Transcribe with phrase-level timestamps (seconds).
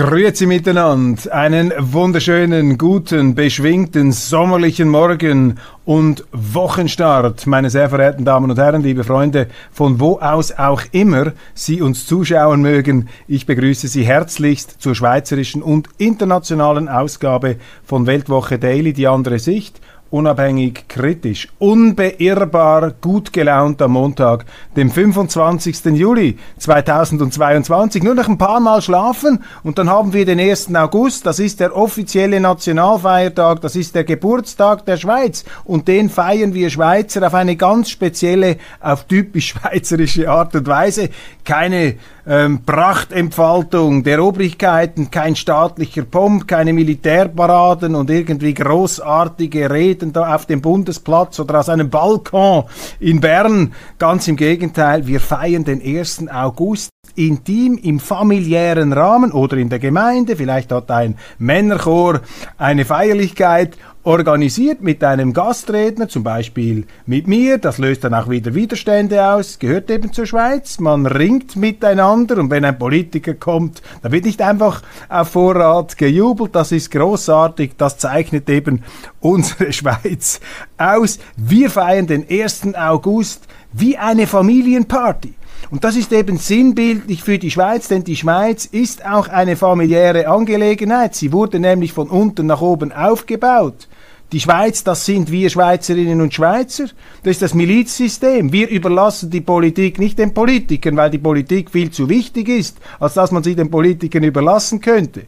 [0.00, 8.58] Grüezi miteinander, einen wunderschönen, guten, beschwingten, sommerlichen Morgen und Wochenstart, meine sehr verehrten Damen und
[8.58, 13.10] Herren, liebe Freunde, von wo aus auch immer Sie uns zuschauen mögen.
[13.28, 19.82] Ich begrüße Sie herzlichst zur schweizerischen und internationalen Ausgabe von Weltwoche Daily, die andere Sicht
[20.10, 24.44] unabhängig, kritisch, unbeirrbar, gut gelaunt am Montag,
[24.76, 25.84] dem 25.
[25.86, 28.02] Juli 2022.
[28.02, 30.74] Nur noch ein paar Mal schlafen und dann haben wir den 1.
[30.74, 31.26] August.
[31.26, 36.70] Das ist der offizielle Nationalfeiertag, das ist der Geburtstag der Schweiz und den feiern wir
[36.70, 41.10] Schweizer auf eine ganz spezielle, auf typisch schweizerische Art und Weise.
[41.44, 41.96] Keine
[42.30, 50.46] ähm, Prachtentfaltung der Obrigkeiten, kein staatlicher Pomp, keine Militärparaden und irgendwie großartige Reden da auf
[50.46, 52.64] dem Bundesplatz oder aus einem Balkon
[53.00, 53.72] in Bern.
[53.98, 56.28] Ganz im Gegenteil, wir feiern den 1.
[56.32, 62.20] August intim im familiären Rahmen oder in der Gemeinde, vielleicht hat ein Männerchor
[62.58, 68.54] eine Feierlichkeit organisiert mit einem Gastredner, zum Beispiel mit mir, das löst dann auch wieder
[68.54, 74.10] Widerstände aus, gehört eben zur Schweiz, man ringt miteinander und wenn ein Politiker kommt, da
[74.10, 78.82] wird nicht einfach auf Vorrat gejubelt, das ist großartig, das zeichnet eben
[79.20, 80.40] unsere Schweiz
[80.78, 81.18] aus.
[81.36, 82.74] Wir feiern den 1.
[82.74, 85.34] August wie eine Familienparty.
[85.70, 90.26] Und das ist eben sinnbildlich für die Schweiz, denn die Schweiz ist auch eine familiäre
[90.26, 91.14] Angelegenheit.
[91.14, 93.88] Sie wurde nämlich von unten nach oben aufgebaut.
[94.32, 96.84] Die Schweiz, das sind wir Schweizerinnen und Schweizer.
[97.24, 98.52] Das ist das Milizsystem.
[98.52, 103.14] Wir überlassen die Politik nicht den Politikern, weil die Politik viel zu wichtig ist, als
[103.14, 105.22] dass man sie den Politikern überlassen könnte.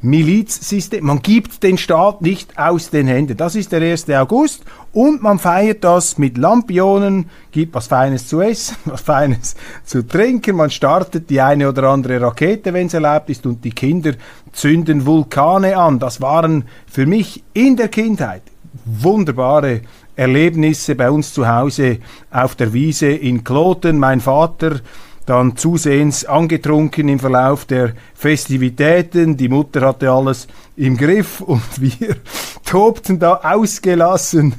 [0.00, 1.04] Milizsystem.
[1.04, 3.36] Man gibt den Staat nicht aus den Händen.
[3.36, 4.08] Das ist der 1.
[4.10, 10.06] August und man feiert das mit Lampionen, gibt was Feines zu essen, was Feines zu
[10.06, 10.56] trinken.
[10.56, 14.12] Man startet die eine oder andere Rakete, wenn es erlaubt ist und die Kinder
[14.52, 15.98] zünden Vulkane an.
[15.98, 18.42] Das waren für mich in der Kindheit
[18.84, 19.82] wunderbare
[20.14, 21.98] Erlebnisse bei uns zu Hause
[22.30, 23.98] auf der Wiese in Kloten.
[23.98, 24.80] Mein Vater
[25.28, 29.36] dann zusehends angetrunken im Verlauf der Festivitäten.
[29.36, 30.46] Die Mutter hatte alles
[30.76, 32.16] im Griff und wir
[32.64, 34.54] tobten da ausgelassen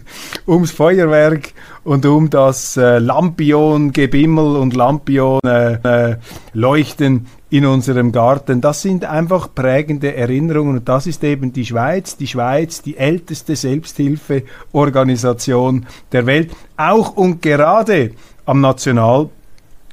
[0.47, 1.53] ums Feuerwerk
[1.83, 8.61] und um das äh, Lampion-Gebimmel und Lampion-Leuchten äh, in unserem Garten.
[8.61, 12.15] Das sind einfach prägende Erinnerungen und das ist eben die Schweiz.
[12.15, 16.51] Die Schweiz, die älteste Selbsthilfeorganisation der Welt.
[16.77, 18.11] Auch und gerade
[18.45, 19.29] am National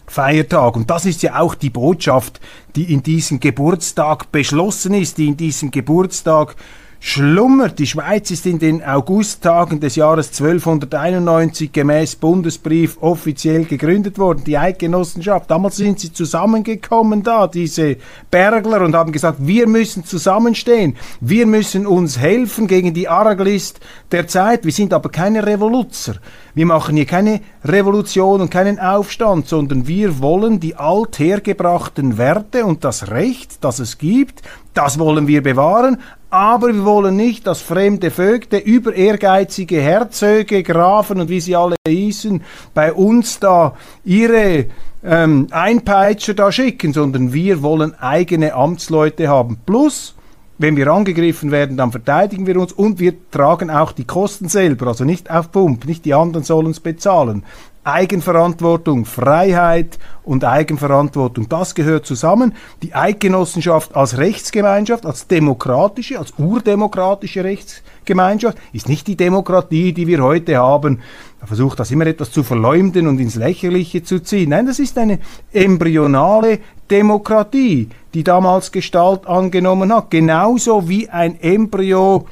[0.06, 0.76] Feiertag.
[0.76, 2.40] Und das ist ja auch die Botschaft,
[2.74, 6.56] die in diesem Geburtstag beschlossen ist, die in diesem Geburtstag
[7.00, 7.78] schlummert.
[7.78, 14.58] Die Schweiz ist in den Augusttagen des Jahres 1291 gemäß Bundesbrief offiziell gegründet worden, die
[14.58, 15.50] Eidgenossenschaft.
[15.50, 17.96] Damals sind sie zusammengekommen da, diese
[18.30, 23.80] Bergler, und haben gesagt, wir müssen zusammenstehen, wir müssen uns helfen gegen die Arglist
[24.12, 24.64] der Zeit.
[24.64, 26.14] Wir sind aber keine Revoluzer.
[26.54, 32.82] Wir machen hier keine Revolution und keinen Aufstand, sondern wir wollen die althergebrachten Werte und
[32.82, 34.42] das Recht, das es gibt,
[34.72, 35.98] das wollen wir bewahren,
[36.30, 41.76] aber wir wollen nicht, dass fremde Vögte, über ehrgeizige Herzöge, Grafen und wie sie alle
[41.86, 42.42] hießen,
[42.74, 44.66] bei uns da ihre
[45.04, 49.58] ähm, Einpeitscher da schicken, sondern wir wollen eigene Amtsleute haben.
[49.64, 50.14] Plus,
[50.58, 54.88] wenn wir angegriffen werden, dann verteidigen wir uns und wir tragen auch die Kosten selber,
[54.88, 57.44] also nicht auf Pump, nicht die anderen sollen es bezahlen.
[57.86, 62.54] Eigenverantwortung, Freiheit und Eigenverantwortung, das gehört zusammen.
[62.82, 70.20] Die Eidgenossenschaft als Rechtsgemeinschaft, als demokratische, als urdemokratische Rechtsgemeinschaft ist nicht die Demokratie, die wir
[70.20, 71.00] heute haben.
[71.40, 74.50] Er versucht das immer etwas zu verleumden und ins Lächerliche zu ziehen.
[74.50, 75.20] Nein, das ist eine
[75.52, 76.58] embryonale
[76.90, 80.10] Demokratie, die damals Gestalt angenommen hat.
[80.10, 82.26] Genauso wie ein Embryo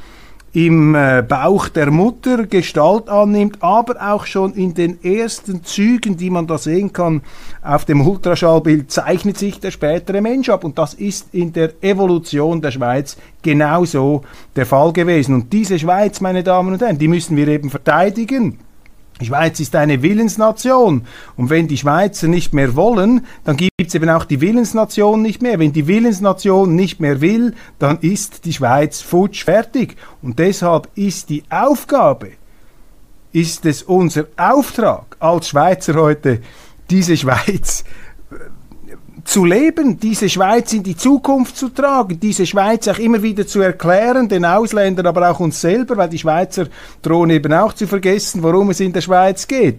[0.54, 6.30] im äh, Bauch der Mutter Gestalt annimmt, aber auch schon in den ersten Zügen, die
[6.30, 7.22] man da sehen kann,
[7.60, 10.62] auf dem Ultraschallbild zeichnet sich der spätere Mensch ab.
[10.62, 14.22] Und das ist in der Evolution der Schweiz genauso
[14.54, 15.34] der Fall gewesen.
[15.34, 18.60] Und diese Schweiz, meine Damen und Herren, die müssen wir eben verteidigen.
[19.20, 21.06] Die Schweiz ist eine Willensnation.
[21.36, 25.40] Und wenn die Schweizer nicht mehr wollen, dann gibt es eben auch die Willensnation nicht
[25.40, 25.60] mehr.
[25.60, 29.96] Wenn die Willensnation nicht mehr will, dann ist die Schweiz futsch fertig.
[30.20, 32.32] Und deshalb ist die Aufgabe,
[33.32, 36.40] ist es unser Auftrag als Schweizer heute,
[36.90, 37.84] diese Schweiz
[39.24, 43.60] zu leben, diese Schweiz in die Zukunft zu tragen, diese Schweiz auch immer wieder zu
[43.60, 46.66] erklären, den Ausländern, aber auch uns selber, weil die Schweizer
[47.02, 49.78] drohen eben auch zu vergessen, worum es in der Schweiz geht.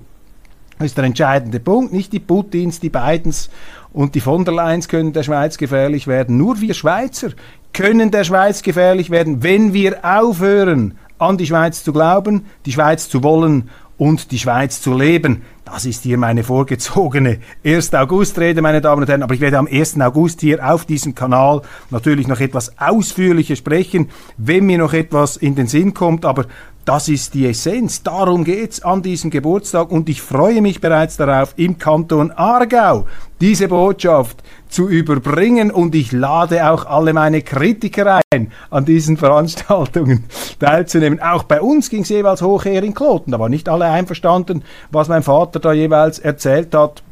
[0.77, 1.93] Das ist der entscheidende Punkt.
[1.93, 3.49] Nicht die Putins, die Bidens
[3.93, 6.37] und die von der Leyen können der Schweiz gefährlich werden.
[6.37, 7.29] Nur wir Schweizer
[7.71, 13.07] können der Schweiz gefährlich werden, wenn wir aufhören, an die Schweiz zu glauben, die Schweiz
[13.07, 15.43] zu wollen und die Schweiz zu leben.
[15.65, 17.91] Das ist hier meine vorgezogene 1.
[17.95, 19.23] August-Rede, meine Damen und Herren.
[19.23, 19.99] Aber ich werde am 1.
[19.99, 25.55] August hier auf diesem Kanal natürlich noch etwas ausführlicher sprechen, wenn mir noch etwas in
[25.55, 26.23] den Sinn kommt.
[26.23, 26.45] Aber
[26.85, 28.03] das ist die Essenz.
[28.03, 33.07] Darum geht's an diesem Geburtstag und ich freue mich bereits darauf, im Kanton Aargau
[33.41, 40.25] diese Botschaft zu überbringen und ich lade auch alle meine Kritiker ein, an diesen Veranstaltungen
[40.59, 41.21] teilzunehmen.
[41.21, 43.31] Auch bei uns ging es jeweils hoch her in Kloten.
[43.31, 47.03] Da war nicht alle einverstanden, was mein Vater da jeweils erzählt hat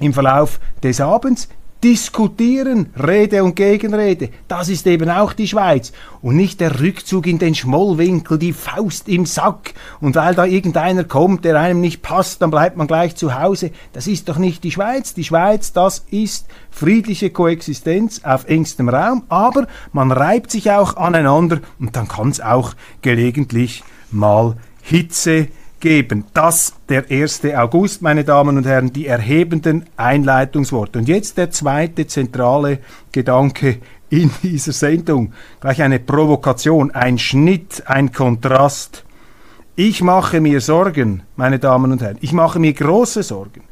[0.00, 1.48] im Verlauf des Abends
[1.82, 4.28] diskutieren, Rede und Gegenrede.
[4.48, 5.92] Das ist eben auch die Schweiz.
[6.20, 9.72] Und nicht der Rückzug in den Schmollwinkel, die Faust im Sack.
[10.00, 13.70] Und weil da irgendeiner kommt, der einem nicht passt, dann bleibt man gleich zu Hause.
[13.92, 15.14] Das ist doch nicht die Schweiz.
[15.14, 19.24] Die Schweiz, das ist friedliche Koexistenz auf engstem Raum.
[19.28, 25.59] Aber man reibt sich auch aneinander und dann kann es auch gelegentlich mal Hitze geben.
[26.34, 27.42] Das der 1.
[27.56, 30.98] August, meine Damen und Herren, die erhebenden Einleitungsworte.
[30.98, 32.80] Und jetzt der zweite zentrale
[33.12, 33.78] Gedanke
[34.10, 35.32] in dieser Sendung.
[35.60, 39.04] Gleich eine Provokation, ein Schnitt, ein Kontrast.
[39.74, 43.62] Ich mache mir Sorgen, meine Damen und Herren, ich mache mir große Sorgen,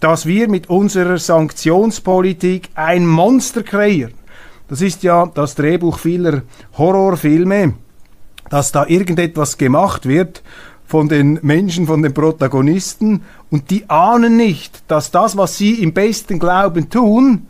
[0.00, 4.14] dass wir mit unserer Sanktionspolitik ein Monster kreieren.
[4.68, 6.42] Das ist ja das Drehbuch vieler
[6.78, 7.74] Horrorfilme,
[8.48, 10.42] dass da irgendetwas gemacht wird,
[10.88, 15.92] von den Menschen, von den Protagonisten und die ahnen nicht, dass das, was sie im
[15.92, 17.46] besten Glauben tun,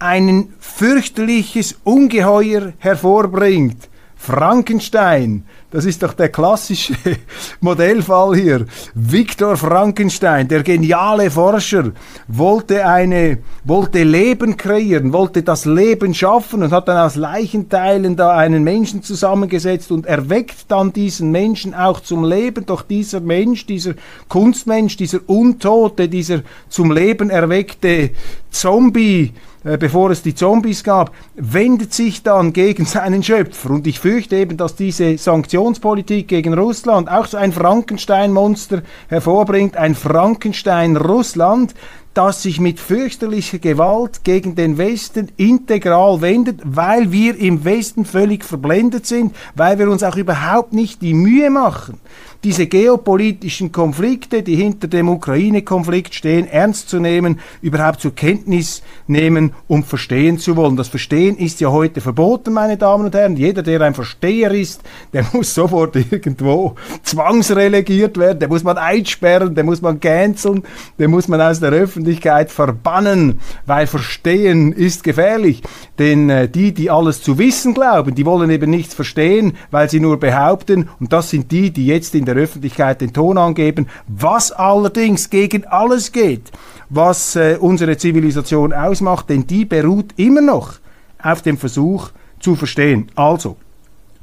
[0.00, 3.88] ein fürchterliches Ungeheuer hervorbringt.
[4.26, 6.94] Frankenstein, das ist doch der klassische
[7.60, 8.66] Modellfall hier.
[8.92, 11.92] Viktor Frankenstein, der geniale Forscher,
[12.26, 18.36] wollte eine, wollte Leben kreieren, wollte das Leben schaffen und hat dann aus Leichenteilen da
[18.36, 22.66] einen Menschen zusammengesetzt und erweckt dann diesen Menschen auch zum Leben.
[22.66, 23.94] Doch dieser Mensch, dieser
[24.28, 28.10] Kunstmensch, dieser Untote, dieser zum Leben erweckte
[28.50, 29.34] Zombie,
[29.66, 33.70] äh, bevor es die Zombies gab, wendet sich dann gegen seinen Schöpfer.
[33.70, 39.96] Und ich fürchte eben, dass diese Sanktionspolitik gegen Russland auch so ein Frankenstein-Monster hervorbringt, ein
[39.96, 41.74] Frankenstein-Russland,
[42.14, 48.44] das sich mit fürchterlicher Gewalt gegen den Westen integral wendet, weil wir im Westen völlig
[48.44, 52.00] verblendet sind, weil wir uns auch überhaupt nicht die Mühe machen,
[52.46, 59.52] diese geopolitischen Konflikte, die hinter dem Ukraine-Konflikt stehen, ernst zu nehmen, überhaupt zur Kenntnis nehmen
[59.66, 60.76] und verstehen zu wollen.
[60.76, 63.36] Das Verstehen ist ja heute verboten, meine Damen und Herren.
[63.36, 64.82] Jeder, der ein Versteher ist,
[65.12, 70.62] der muss sofort irgendwo zwangsrelegiert werden, der muss man einsperren, der muss man canceln,
[71.00, 75.64] der muss man aus der Öffentlichkeit verbannen, weil Verstehen ist gefährlich.
[75.98, 79.98] Denn äh, die, die alles zu wissen glauben, die wollen eben nichts verstehen, weil sie
[79.98, 84.52] nur behaupten, und das sind die, die jetzt in der Öffentlichkeit den Ton angeben, was
[84.52, 86.52] allerdings gegen alles geht,
[86.88, 90.74] was äh, unsere Zivilisation ausmacht, denn die beruht immer noch
[91.22, 92.10] auf dem Versuch
[92.40, 93.10] zu verstehen.
[93.14, 93.56] Also,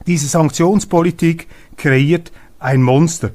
[0.08, 3.32] diese Sanktionspolitik kreiert ein Monster.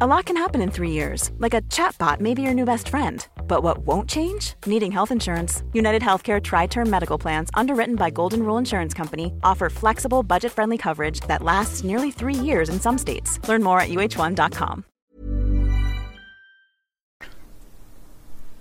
[0.00, 2.88] A lot can happen in three years, like a chatbot may be your new best
[2.88, 3.26] friend.
[3.46, 4.54] But what won't change?
[4.64, 5.62] Needing health insurance.
[5.74, 10.50] United Healthcare Tri Term Medical Plans, underwritten by Golden Rule Insurance Company, offer flexible, budget
[10.50, 13.38] friendly coverage that lasts nearly three years in some states.
[13.46, 14.84] Learn more at uh1.com.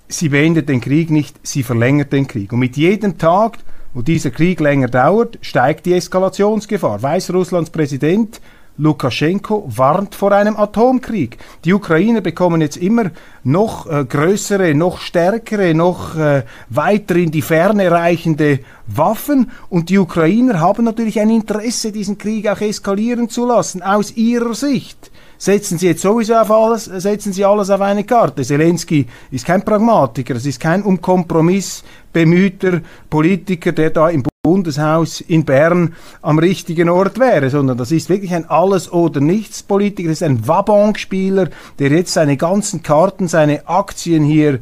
[0.09, 2.51] Sie beendet den Krieg nicht, sie verlängert den Krieg.
[2.51, 3.59] Und mit jedem Tag,
[3.93, 7.01] wo dieser Krieg länger dauert, steigt die Eskalationsgefahr.
[7.01, 8.41] Weißrusslands Präsident
[8.81, 11.37] Lukaschenko warnt vor einem Atomkrieg.
[11.65, 13.11] Die Ukrainer bekommen jetzt immer
[13.43, 19.99] noch äh, größere, noch stärkere, noch äh, weiter in die Ferne reichende Waffen und die
[19.99, 25.11] Ukrainer haben natürlich ein Interesse, diesen Krieg auch eskalieren zu lassen, aus ihrer Sicht.
[25.37, 28.41] Setzen Sie jetzt sowieso auf alles, setzen Sie alles auf eine Karte.
[28.41, 35.21] Zelensky ist kein Pragmatiker, es ist kein um Kompromiss bemühter Politiker, der da im Bundeshaus
[35.21, 35.93] in Bern
[36.23, 40.47] am richtigen Ort wäre, sondern das ist wirklich ein Alles- oder Nichts-Politiker, das ist ein
[40.47, 44.57] Wabonk-Spieler, der jetzt seine ganzen Karten, seine Aktien hier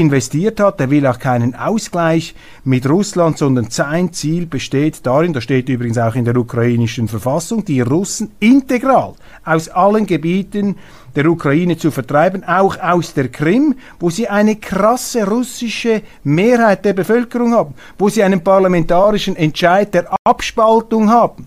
[0.00, 0.80] investiert hat.
[0.80, 2.34] Der will auch keinen Ausgleich
[2.64, 7.64] mit Russland, sondern sein Ziel besteht darin, das steht übrigens auch in der ukrainischen Verfassung,
[7.64, 10.76] die Russen integral aus allen Gebieten
[11.14, 16.92] der Ukraine zu vertreiben, auch aus der Krim, wo sie eine krasse russische Mehrheit der
[16.92, 21.46] Bevölkerung haben, wo sie einen parlamentarischen Entscheid der Abspaltung haben.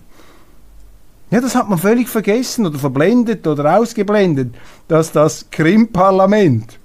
[1.30, 4.54] Ja, das hat man völlig vergessen oder verblendet oder ausgeblendet,
[4.88, 6.78] dass das Krim-Parlament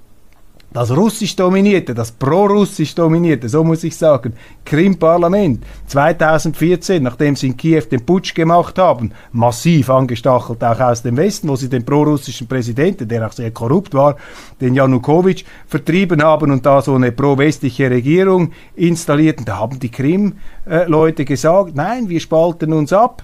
[0.73, 4.33] das russisch dominierte, das pro-russisch dominierte, so muss ich sagen,
[4.65, 11.15] Krim-Parlament 2014, nachdem sie in Kiew den Putsch gemacht haben, massiv angestachelt auch aus dem
[11.15, 14.17] Westen, wo sie den pro-russischen Präsidenten, der auch sehr korrupt war,
[14.59, 21.25] den Janukowitsch, vertrieben haben und da so eine pro-westliche Regierung installierten, da haben die Krim-Leute
[21.25, 23.23] gesagt, nein, wir spalten uns ab,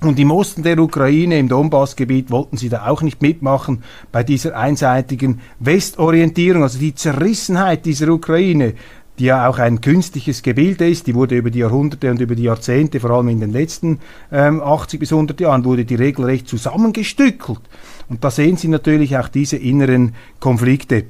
[0.00, 4.56] und im Osten der Ukraine, im Donbassgebiet, wollten sie da auch nicht mitmachen bei dieser
[4.56, 8.74] einseitigen Westorientierung, also die Zerrissenheit dieser Ukraine,
[9.18, 12.42] die ja auch ein künstliches Gebilde ist, die wurde über die Jahrhunderte und über die
[12.42, 14.00] Jahrzehnte, vor allem in den letzten
[14.30, 17.60] ähm, 80 bis 100 Jahren, wurde die regelrecht zusammengestückelt.
[18.08, 21.06] Und da sehen Sie natürlich auch diese inneren Konflikte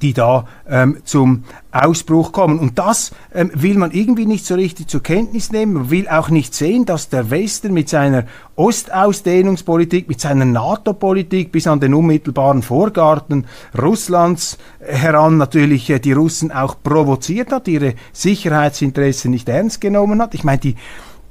[0.00, 2.58] die da ähm, zum Ausbruch kommen.
[2.58, 5.74] Und das ähm, will man irgendwie nicht so richtig zur Kenntnis nehmen.
[5.74, 8.24] Man will auch nicht sehen, dass der Westen mit seiner
[8.56, 13.46] Ostausdehnungspolitik, mit seiner NATO-Politik bis an den unmittelbaren Vorgarten
[13.80, 20.34] Russlands heran natürlich äh, die Russen auch provoziert hat, ihre Sicherheitsinteressen nicht ernst genommen hat.
[20.34, 20.76] Ich meine, die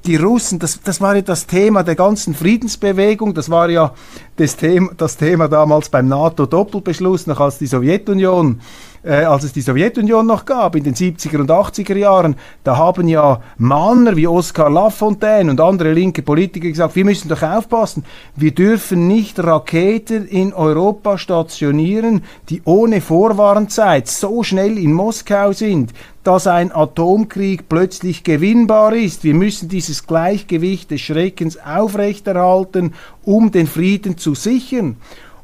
[0.05, 3.93] die Russen, das, das war ja das Thema der ganzen Friedensbewegung, das war ja
[4.35, 8.61] das Thema, das Thema damals beim NATO-Doppelbeschluss, noch als die Sowjetunion
[9.03, 13.07] äh, als es die Sowjetunion noch gab, in den 70er und 80er Jahren, da haben
[13.07, 18.03] ja Mahner wie Oskar Lafontaine und andere linke Politiker gesagt, wir müssen doch aufpassen,
[18.35, 25.93] wir dürfen nicht Raketen in Europa stationieren, die ohne Vorwarnzeit so schnell in Moskau sind,
[26.23, 29.23] dass ein Atomkrieg plötzlich gewinnbar ist.
[29.23, 32.93] Wir müssen dieses Gleichgewicht des Schreckens aufrechterhalten,
[33.23, 34.97] um den Frieden zu sichern.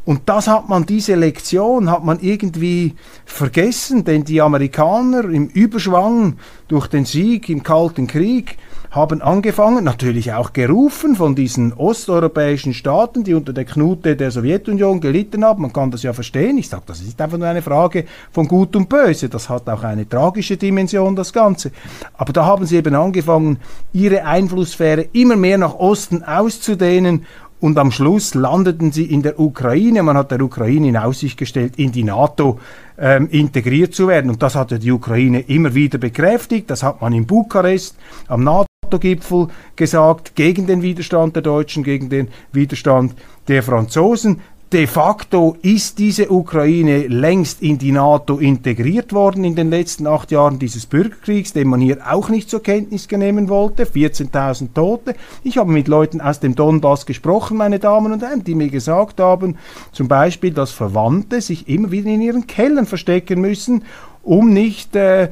[0.08, 2.96] Und das hat man, diese Lektion hat man irgendwie
[3.26, 6.38] vergessen, denn die Amerikaner im Überschwang
[6.70, 8.58] durch den Sieg im Kalten Krieg
[8.90, 15.02] haben angefangen, natürlich auch gerufen von diesen osteuropäischen Staaten, die unter der Knute der Sowjetunion
[15.02, 15.64] gelitten haben.
[15.64, 16.58] Man kann das ja verstehen.
[16.58, 19.28] Ich sage, das ist einfach nur eine Frage von Gut und Böse.
[19.28, 21.72] Das hat auch eine tragische Dimension, das Ganze.
[22.14, 23.60] Aber da haben sie eben angefangen,
[23.92, 27.26] ihre Einflusssphäre immer mehr nach Osten auszudehnen
[27.60, 30.04] und am Schluss landeten sie in der Ukraine.
[30.04, 32.60] Man hat der Ukraine in Aussicht gestellt, in die NATO
[32.98, 34.30] ähm, integriert zu werden.
[34.30, 36.70] Und das hat die Ukraine immer wieder bekräftigt.
[36.70, 37.96] Das hat man in Bukarest
[38.28, 43.16] am NATO-Gipfel gesagt, gegen den Widerstand der Deutschen, gegen den Widerstand
[43.48, 44.42] der Franzosen.
[44.74, 50.30] De facto ist diese Ukraine längst in die NATO integriert worden in den letzten acht
[50.30, 53.86] Jahren dieses Bürgerkriegs, den man hier auch nicht zur Kenntnis nehmen wollte.
[53.86, 55.16] 14.000 Tote.
[55.42, 59.22] Ich habe mit Leuten aus dem Donbass gesprochen, meine Damen und Herren, die mir gesagt
[59.22, 59.56] haben,
[59.94, 63.84] zum Beispiel, dass Verwandte sich immer wieder in ihren Kellern verstecken müssen
[64.27, 65.29] um nicht äh,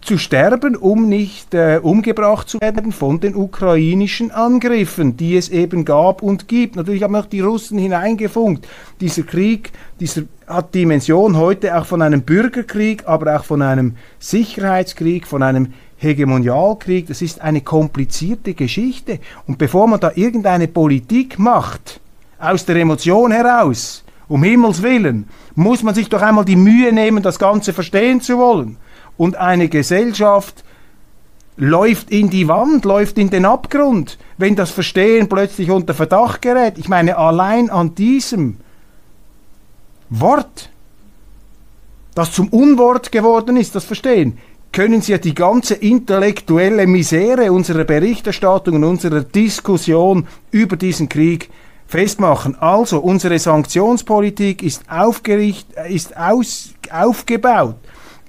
[0.00, 5.84] zu sterben, um nicht äh, umgebracht zu werden von den ukrainischen Angriffen, die es eben
[5.84, 6.74] gab und gibt.
[6.74, 8.66] Natürlich haben auch die Russen hineingefunkt.
[9.00, 9.70] Dieser Krieg,
[10.00, 15.72] dieser hat Dimension heute auch von einem Bürgerkrieg, aber auch von einem Sicherheitskrieg, von einem
[15.98, 17.06] Hegemonialkrieg.
[17.06, 19.20] Das ist eine komplizierte Geschichte.
[19.46, 22.00] Und bevor man da irgendeine Politik macht,
[22.40, 27.22] aus der Emotion heraus, um Himmels willen, muss man sich doch einmal die Mühe nehmen,
[27.22, 28.76] das Ganze verstehen zu wollen.
[29.16, 30.64] Und eine Gesellschaft
[31.56, 36.78] läuft in die Wand, läuft in den Abgrund, wenn das Verstehen plötzlich unter Verdacht gerät.
[36.78, 38.58] Ich meine, allein an diesem
[40.08, 40.70] Wort,
[42.14, 44.38] das zum Unwort geworden ist, das Verstehen,
[44.72, 51.50] können Sie ja die ganze intellektuelle Misere unserer Berichterstattung und unserer Diskussion über diesen Krieg
[51.88, 52.54] festmachen.
[52.60, 57.76] Also, unsere Sanktionspolitik ist, aufgericht, ist aus, aufgebaut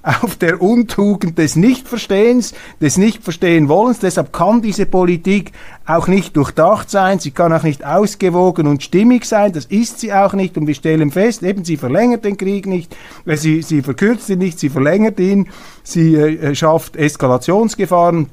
[0.22, 3.98] auf der Untugend des Nichtverstehens, des Nichtverstehenwollens.
[3.98, 5.52] Deshalb kann diese Politik
[5.86, 10.12] auch nicht durchdacht sein, sie kann auch nicht ausgewogen und stimmig sein, das ist sie
[10.12, 10.56] auch nicht.
[10.56, 14.38] Und wir stellen fest, eben sie verlängert den Krieg nicht, äh, sie, sie verkürzt ihn
[14.38, 15.48] nicht, sie verlängert ihn,
[15.82, 18.28] sie äh, schafft Eskalationsgefahren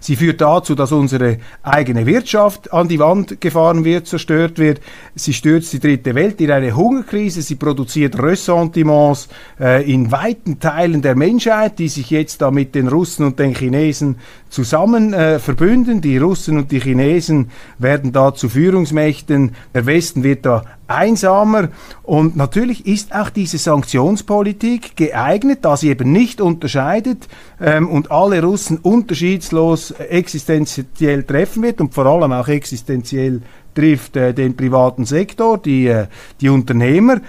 [0.00, 4.80] Sie führt dazu, dass unsere eigene Wirtschaft an die Wand gefahren wird, zerstört wird.
[5.14, 7.42] Sie stürzt die dritte Welt in eine Hungerkrise.
[7.42, 9.28] Sie produziert Ressentiments
[9.60, 13.54] äh, in weiten Teilen der Menschheit, die sich jetzt da mit den Russen und den
[13.54, 14.16] Chinesen
[14.48, 16.00] zusammen äh, verbünden.
[16.00, 19.52] Die Russen und die Chinesen werden da zu Führungsmächten.
[19.74, 21.68] Der Westen wird da einsamer.
[22.02, 27.28] Und natürlich ist auch diese Sanktionspolitik geeignet, da sie eben nicht unterscheidet
[27.60, 33.42] ähm, und alle Russen unterschiedslos existenziell treffen wird und vor allem auch existenziell
[33.74, 36.06] trifft äh, den privaten Sektor, die, äh,
[36.40, 37.20] die Unternehmer.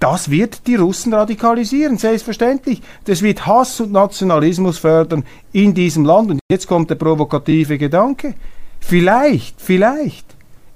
[0.00, 2.82] Das wird die Russen radikalisieren, selbstverständlich.
[3.04, 6.30] Das wird Hass und Nationalismus fördern in diesem Land.
[6.30, 8.34] Und jetzt kommt der provokative Gedanke.
[8.80, 10.33] Vielleicht, vielleicht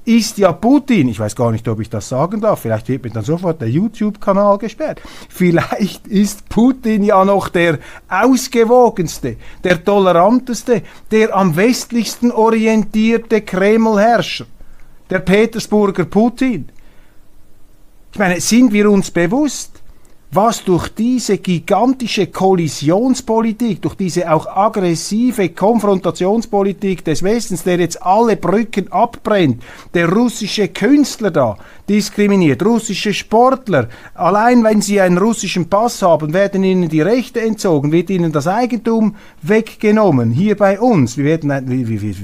[0.09, 3.11] ist ja Putin, ich weiß gar nicht, ob ich das sagen darf, vielleicht wird mir
[3.11, 11.37] dann sofort der YouTube-Kanal gesperrt, vielleicht ist Putin ja noch der ausgewogenste, der toleranteste, der
[11.37, 14.47] am westlichsten orientierte Kreml-Herrscher,
[15.11, 16.71] der Petersburger Putin.
[18.11, 19.77] Ich meine, sind wir uns bewusst,
[20.30, 28.37] was durch diese gigantische Kollisionspolitik, durch diese auch aggressive Konfrontationspolitik des Westens, der jetzt alle
[28.37, 29.62] Brücken abbrennt,
[29.94, 31.56] der russische Künstler da
[31.88, 37.90] diskriminiert, russische Sportler, allein wenn sie einen russischen Pass haben, werden ihnen die Rechte entzogen,
[37.90, 41.16] wird ihnen das Eigentum weggenommen, hier bei uns.
[41.16, 42.14] Wir werden, wir, wir, wir,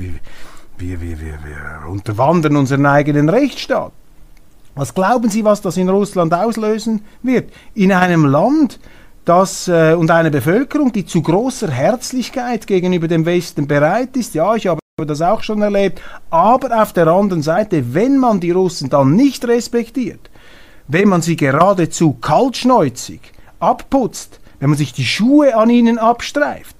[0.76, 3.92] wir, wir, wir, unterwandern unseren eigenen Rechtsstaat.
[4.74, 7.52] Was glauben Sie, was das in Russland auslösen wird?
[7.74, 8.80] In einem Land,
[9.24, 14.34] das äh, und einer Bevölkerung, die zu großer Herzlichkeit gegenüber dem Westen bereit ist.
[14.34, 16.00] Ja, ich habe das auch schon erlebt.
[16.28, 20.30] Aber auf der anderen Seite, wenn man die Russen dann nicht respektiert,
[20.88, 23.20] wenn man sie geradezu kaltschneuzig
[23.60, 26.76] abputzt, wenn man sich die Schuhe an ihnen abstreift,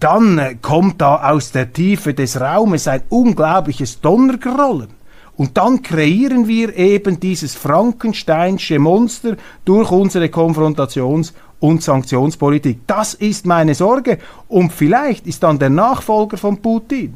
[0.00, 4.95] dann äh, kommt da aus der Tiefe des Raumes ein unglaubliches Donnergrollen.
[5.36, 12.80] Und dann kreieren wir eben dieses Frankensteinsche Monster durch unsere Konfrontations- und Sanktionspolitik.
[12.86, 14.18] Das ist meine Sorge.
[14.48, 17.14] Und vielleicht ist dann der Nachfolger von Putin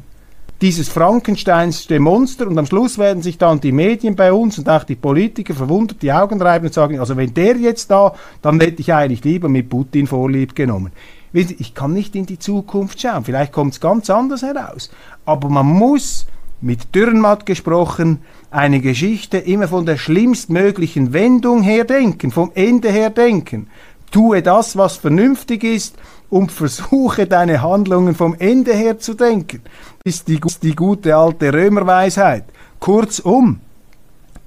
[0.61, 4.83] dieses Frankensteinsche Monster und am Schluss werden sich dann die Medien bei uns und auch
[4.83, 8.13] die Politiker verwundert die Augen reiben und sagen, also wenn der jetzt da,
[8.43, 10.91] dann hätte ich eigentlich lieber mit Putin vorlieb genommen.
[11.33, 14.91] Ich kann nicht in die Zukunft schauen, vielleicht kommt es ganz anders heraus,
[15.25, 16.27] aber man muss
[16.61, 18.19] mit Dürrenmatt gesprochen,
[18.51, 23.67] eine Geschichte immer von der schlimmstmöglichen Wendung her denken, vom Ende her denken.
[24.11, 25.95] Tue das, was vernünftig ist
[26.29, 29.61] und versuche deine Handlungen vom Ende her zu denken.
[30.03, 32.45] Das ist die, die gute alte Römerweisheit.
[32.79, 33.59] Kurzum,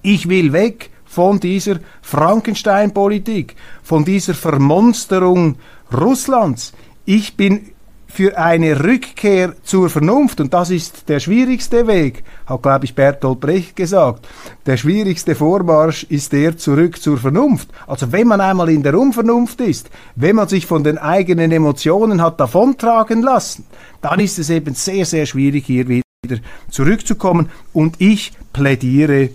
[0.03, 5.57] ich will weg von dieser Frankenstein-Politik, von dieser Vermonsterung
[5.93, 6.73] Russlands.
[7.05, 7.71] Ich bin
[8.15, 13.41] für eine Rückkehr zur Vernunft, und das ist der schwierigste Weg, hat, glaube ich, Bertolt
[13.41, 14.29] Brecht gesagt,
[14.67, 17.71] der schwierigste Vormarsch ist der zurück zur Vernunft.
[17.89, 22.23] Also wenn man einmal in der Unvernunft ist, wenn man sich von den eigenen Emotionen
[22.23, 23.67] hat davontragen lassen,
[24.01, 26.05] dann ist es eben sehr, sehr schwierig, hier wieder
[26.71, 27.51] zurückzukommen.
[27.73, 29.31] Und ich plädiere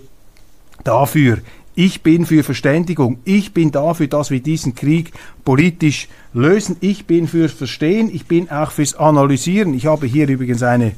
[0.84, 1.38] dafür,
[1.74, 3.20] ich bin für Verständigung.
[3.24, 5.12] Ich bin dafür, dass wir diesen Krieg
[5.44, 6.76] politisch lösen.
[6.80, 8.10] Ich bin fürs Verstehen.
[8.12, 9.74] Ich bin auch fürs Analysieren.
[9.74, 10.92] Ich habe hier übrigens eine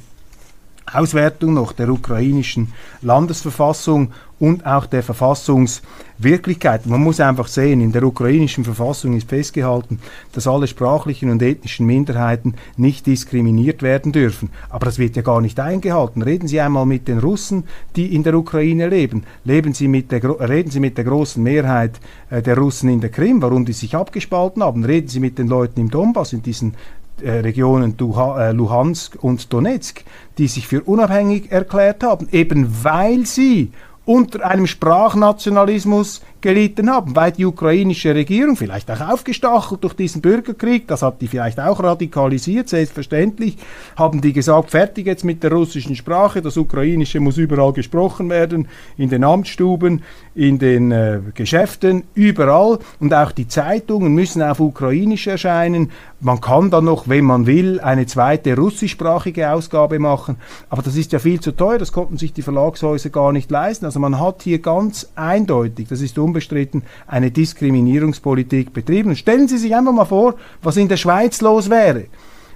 [0.91, 6.87] Auswertung noch der ukrainischen Landesverfassung und auch der Verfassungswirklichkeit.
[6.87, 10.01] Man muss einfach sehen, in der ukrainischen Verfassung ist festgehalten,
[10.33, 14.51] dass alle sprachlichen und ethnischen Minderheiten nicht diskriminiert werden dürfen.
[14.69, 16.23] Aber das wird ja gar nicht eingehalten.
[16.23, 17.65] Reden Sie einmal mit den Russen,
[17.95, 19.23] die in der Ukraine leben.
[19.45, 23.11] Leben Sie mit der, reden Sie mit der großen Mehrheit äh, der Russen in der
[23.11, 24.85] Krim, warum die sich abgespalten haben.
[24.85, 26.75] Reden Sie mit den Leuten im Donbass, in diesen
[27.21, 30.05] Regionen äh, Luhansk und Donetsk,
[30.39, 33.73] die sich für unabhängig erklärt haben, eben weil sie
[34.05, 40.87] unter einem Sprachnationalismus gelitten haben, weil die ukrainische Regierung, vielleicht auch aufgestachelt durch diesen Bürgerkrieg,
[40.89, 43.57] das hat die vielleicht auch radikalisiert, selbstverständlich,
[43.97, 48.69] haben die gesagt, fertig jetzt mit der russischen Sprache, das ukrainische muss überall gesprochen werden,
[48.97, 50.03] in den Amtsstuben,
[50.35, 55.91] in den äh, Geschäften, überall und auch die Zeitungen müssen auf ukrainisch erscheinen.
[56.21, 60.37] Man kann dann noch, wenn man will, eine zweite russischsprachige Ausgabe machen,
[60.71, 63.85] aber das ist ja viel zu teuer, das konnten sich die Verlagshäuser gar nicht leisten.
[63.85, 69.15] Also man hat hier ganz eindeutig, das ist unbestritten, eine Diskriminierungspolitik betrieben.
[69.17, 72.07] Stellen Sie sich einfach mal vor, was in der Schweiz los wäre.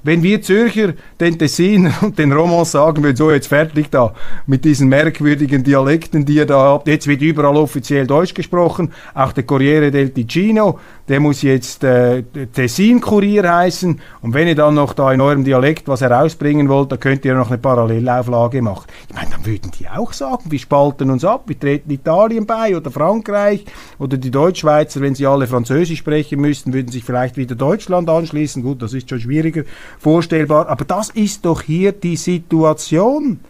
[0.03, 4.15] Wenn wir Zürcher den Tessin und den Romans sagen würden, so jetzt fertig da
[4.47, 9.33] mit diesen merkwürdigen Dialekten, die ihr da habt, jetzt wird überall offiziell Deutsch gesprochen, auch
[9.33, 14.93] der Corriere del Ticino, der muss jetzt äh, Tessin-Kurier heißen und wenn ihr dann noch
[14.93, 18.87] da in eurem Dialekt was herausbringen wollt, dann könnt ihr noch eine Parallellauflage machen.
[19.09, 22.77] Ich meine, dann würden die auch sagen, wir spalten uns ab, wir treten Italien bei
[22.77, 23.65] oder Frankreich
[23.99, 28.63] oder die Deutschschweizer, wenn sie alle Französisch sprechen müssten, würden sich vielleicht wieder Deutschland anschließen.
[28.63, 29.63] Gut, das ist schon schwieriger
[29.99, 30.69] vorstellbar.
[30.69, 33.41] Aber das ist doch hier die Situation.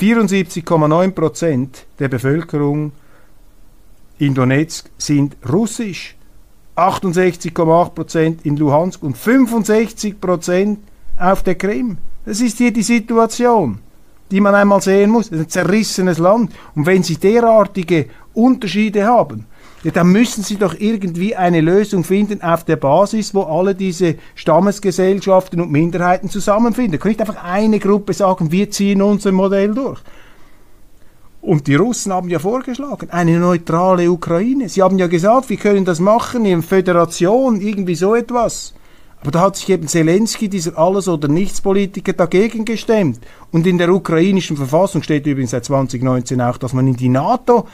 [0.00, 2.92] 74,9 Prozent der Bevölkerung
[4.18, 6.16] in Donetsk sind russisch,
[6.76, 10.80] 68,8 Prozent in Luhansk und 65 Prozent
[11.18, 11.98] auf der Krim.
[12.26, 13.78] Das ist hier die Situation,
[14.30, 15.32] die man einmal sehen muss.
[15.32, 16.52] ein zerrissenes Land.
[16.74, 19.46] Und wenn Sie derartige Unterschiede haben,
[19.86, 24.16] Ja, dann müssen Sie doch irgendwie eine Lösung finden auf der Basis, wo alle diese
[24.34, 26.98] Stammesgesellschaften und Minderheiten zusammenfinden.
[26.98, 30.00] Kann nicht einfach eine Gruppe sagen, wir ziehen unser Modell durch.
[31.40, 34.68] Und die Russen haben ja vorgeschlagen, eine neutrale Ukraine.
[34.68, 38.74] Sie haben ja gesagt, wir können das machen in Föderation, irgendwie so etwas.
[39.20, 43.20] Aber da hat sich eben Zelensky, dieser Alles- oder Nichts-Politiker, dagegen gestemmt.
[43.52, 47.68] Und in der ukrainischen Verfassung steht übrigens seit 2019 auch, dass man in die NATO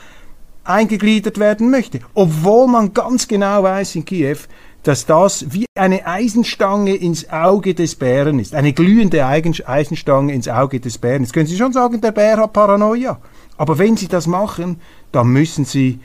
[0.65, 2.01] eingegliedert werden möchte.
[2.15, 4.39] Obwohl man ganz genau weiß in Kiew,
[4.83, 8.55] dass das wie eine Eisenstange ins Auge des Bären ist.
[8.55, 11.23] Eine glühende Eisenstange ins Auge des Bären.
[11.23, 13.21] Jetzt können Sie schon sagen, der Bär hat Paranoia.
[13.57, 14.81] Aber wenn Sie das machen,
[15.13, 16.01] dann müssen Sie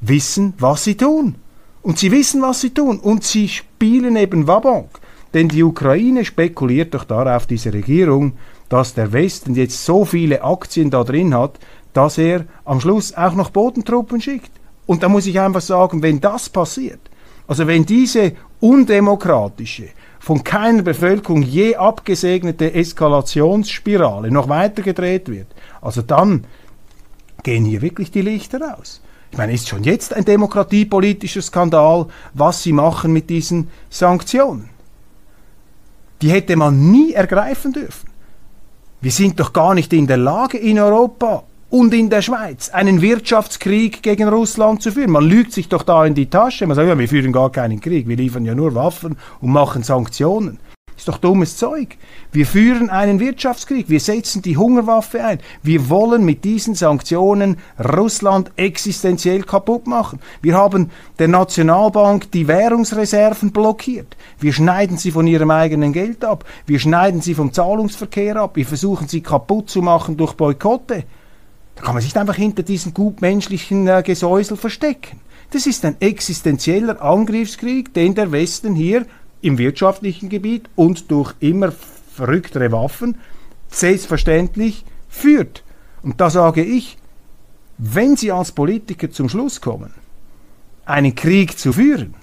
[0.00, 1.36] wissen, was Sie tun.
[1.82, 2.98] Und sie wissen, was sie tun.
[2.98, 4.88] Und sie spielen eben Wabonk.
[5.34, 8.34] Denn die Ukraine spekuliert doch darauf, diese Regierung,
[8.68, 11.58] dass der Westen jetzt so viele Aktien da drin hat,
[11.92, 14.50] dass er am Schluss auch noch Bodentruppen schickt.
[14.86, 17.00] Und da muss ich einfach sagen, wenn das passiert,
[17.46, 25.48] also wenn diese undemokratische, von keiner Bevölkerung je abgesegnete Eskalationsspirale noch weiter gedreht wird,
[25.80, 26.44] also dann
[27.42, 29.02] gehen hier wirklich die Lichter aus.
[29.32, 34.68] Ich meine, ist schon jetzt ein demokratiepolitischer Skandal, was sie machen mit diesen Sanktionen.
[36.20, 38.08] Die hätte man nie ergreifen dürfen.
[39.00, 43.00] Wir sind doch gar nicht in der Lage, in Europa und in der Schweiz einen
[43.00, 45.10] Wirtschaftskrieg gegen Russland zu führen.
[45.10, 46.66] Man lügt sich doch da in die Tasche.
[46.66, 49.82] Man sagt, ja, wir führen gar keinen Krieg, wir liefern ja nur Waffen und machen
[49.82, 50.58] Sanktionen.
[50.98, 51.96] Ist doch dummes Zeug.
[52.30, 55.38] Wir führen einen Wirtschaftskrieg, wir setzen die Hungerwaffe ein.
[55.62, 60.20] Wir wollen mit diesen Sanktionen Russland existenziell kaputt machen.
[60.42, 64.14] Wir haben der Nationalbank die Währungsreserven blockiert.
[64.38, 66.44] Wir schneiden sie von ihrem eigenen Geld ab.
[66.66, 68.56] Wir schneiden sie vom Zahlungsverkehr ab.
[68.56, 71.04] Wir versuchen sie kaputt zu machen durch Boykotte.
[71.76, 75.20] Da kann man sich einfach hinter diesem gutmenschlichen äh, Gesäusel verstecken.
[75.50, 79.06] Das ist ein existenzieller Angriffskrieg, den der Westen hier
[79.42, 81.72] im wirtschaftlichen Gebiet und durch immer
[82.14, 83.16] verrücktere Waffen
[83.68, 85.64] selbstverständlich führt.
[86.02, 86.98] Und da sage ich,
[87.78, 89.92] wenn Sie als Politiker zum Schluss kommen,
[90.84, 92.14] einen Krieg zu führen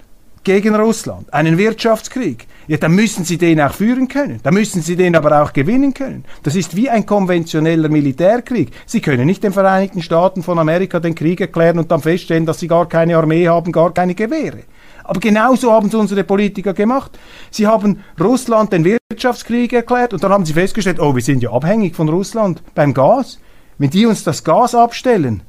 [0.44, 4.40] gegen Russland, einen Wirtschaftskrieg, ja, dann müssen Sie den auch führen können.
[4.44, 6.24] Dann müssen Sie den aber auch gewinnen können.
[6.44, 8.70] Das ist wie ein konventioneller Militärkrieg.
[8.86, 12.60] Sie können nicht den Vereinigten Staaten von Amerika den Krieg erklären und dann feststellen, dass
[12.60, 14.60] sie gar keine Armee haben, gar keine Gewehre.
[15.04, 17.18] Aber genauso haben es unsere Politiker gemacht.
[17.50, 21.52] Sie haben Russland den Wirtschaftskrieg erklärt und dann haben sie festgestellt, oh, wir sind ja
[21.52, 23.40] abhängig von Russland beim Gas.
[23.80, 25.42] Wenn die uns das Gas abstellen,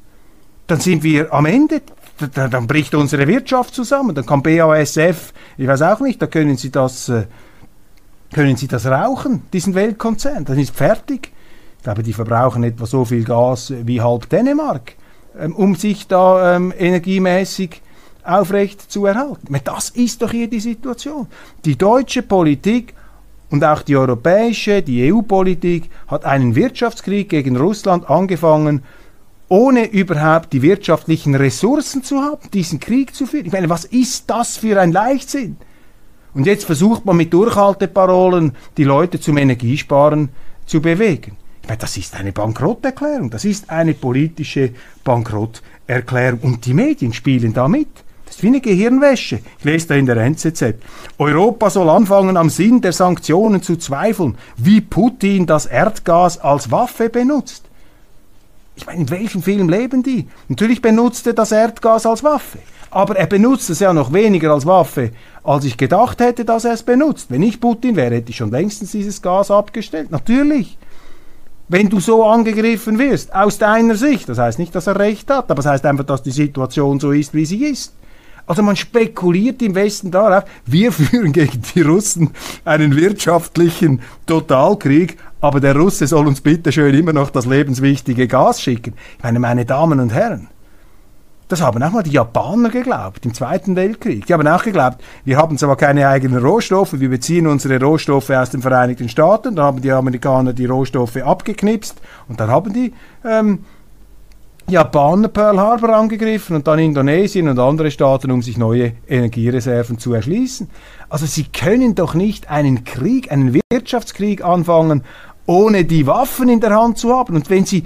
[0.65, 1.81] dann sind wir am Ende.
[2.29, 4.15] Dann bricht unsere Wirtschaft zusammen.
[4.15, 7.25] Dann kann BASF, ich weiß auch nicht, da können sie das, äh,
[8.33, 10.45] können sie das rauchen, diesen Weltkonzern.
[10.45, 11.31] Dann ist fertig.
[11.77, 14.93] Ich glaube, die verbrauchen etwa so viel Gas wie halb Dänemark,
[15.39, 17.81] ähm, um sich da ähm, energiemäßig
[18.23, 19.59] aufrecht zu erhalten.
[19.63, 21.27] Das ist doch hier die Situation.
[21.65, 22.93] Die deutsche Politik
[23.49, 28.83] und auch die europäische, die EU-Politik hat einen Wirtschaftskrieg gegen Russland angefangen,
[29.51, 33.47] ohne überhaupt die wirtschaftlichen Ressourcen zu haben, diesen Krieg zu führen.
[33.47, 35.57] Ich meine, was ist das für ein Leichtsinn?
[36.33, 40.29] Und jetzt versucht man mit Durchhalteparolen die Leute zum Energiesparen
[40.65, 41.35] zu bewegen.
[41.63, 44.69] Ich meine, das ist eine Bankrotterklärung, das ist eine politische
[45.03, 47.89] Bankrotterklärung und die Medien spielen damit.
[48.23, 49.41] Das ist wie eine Gehirnwäsche.
[49.59, 50.75] Ich lese da in der NZZ.
[51.17, 57.09] Europa soll anfangen, am Sinn der Sanktionen zu zweifeln, wie Putin das Erdgas als Waffe
[57.09, 57.65] benutzt.
[58.81, 60.27] Ich meine, in welchem Film leben die?
[60.47, 62.57] Natürlich benutzt er das Erdgas als Waffe.
[62.89, 65.11] Aber er benutzt es ja noch weniger als Waffe,
[65.43, 67.27] als ich gedacht hätte, dass er es benutzt.
[67.29, 70.09] Wenn ich Putin wäre, hätte ich schon längstens dieses Gas abgestellt.
[70.09, 70.79] Natürlich.
[71.67, 75.51] Wenn du so angegriffen wirst, aus deiner Sicht, das heißt nicht, dass er recht hat,
[75.51, 77.93] aber das heißt einfach, dass die Situation so ist, wie sie ist.
[78.51, 82.31] Also man spekuliert im Westen darauf, wir führen gegen die Russen
[82.65, 88.61] einen wirtschaftlichen Totalkrieg, aber der Russe soll uns bitte schön immer noch das lebenswichtige Gas
[88.61, 88.95] schicken.
[89.17, 90.49] Ich meine, meine Damen und Herren,
[91.47, 94.25] das haben auch mal die Japaner geglaubt im Zweiten Weltkrieg.
[94.25, 98.49] Die haben auch geglaubt, wir haben zwar keine eigenen Rohstoffe, wir beziehen unsere Rohstoffe aus
[98.49, 102.91] den Vereinigten Staaten, dann haben die Amerikaner die Rohstoffe abgeknipst und dann haben die
[103.23, 103.59] ähm,
[104.71, 110.13] Japaner Pearl Harbor angegriffen und dann Indonesien und andere Staaten, um sich neue Energiereserven zu
[110.13, 110.69] erschließen.
[111.09, 115.03] Also sie können doch nicht einen Krieg, einen Wirtschaftskrieg anfangen,
[115.45, 117.35] ohne die Waffen in der Hand zu haben.
[117.35, 117.83] Und wenn sie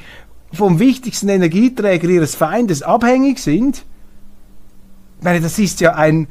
[0.54, 3.84] vom wichtigsten Energieträger ihres Feindes abhängig sind,
[5.26, 6.28] meine, das ist ja ein,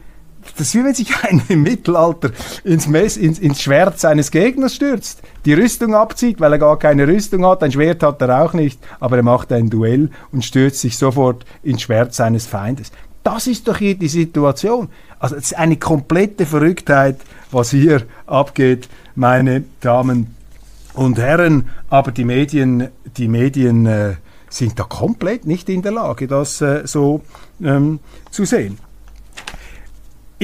[0.56, 2.30] das ist wie wenn sich einer im Mittelalter
[2.64, 7.06] ins, Mess, ins, ins Schwert seines Gegners stürzt, die Rüstung abzieht, weil er gar keine
[7.06, 10.80] Rüstung hat, ein Schwert hat er auch nicht, aber er macht ein Duell und stürzt
[10.80, 12.92] sich sofort ins Schwert seines Feindes.
[13.22, 14.88] Das ist doch hier die Situation.
[15.18, 17.16] Also es ist eine komplette Verrücktheit,
[17.50, 20.36] was hier abgeht, meine Damen
[20.92, 21.68] und Herren.
[21.88, 24.14] Aber die Medien, die Medien äh,
[24.50, 27.22] sind da komplett nicht in der Lage, das äh, so
[27.62, 28.78] ähm, zu sehen.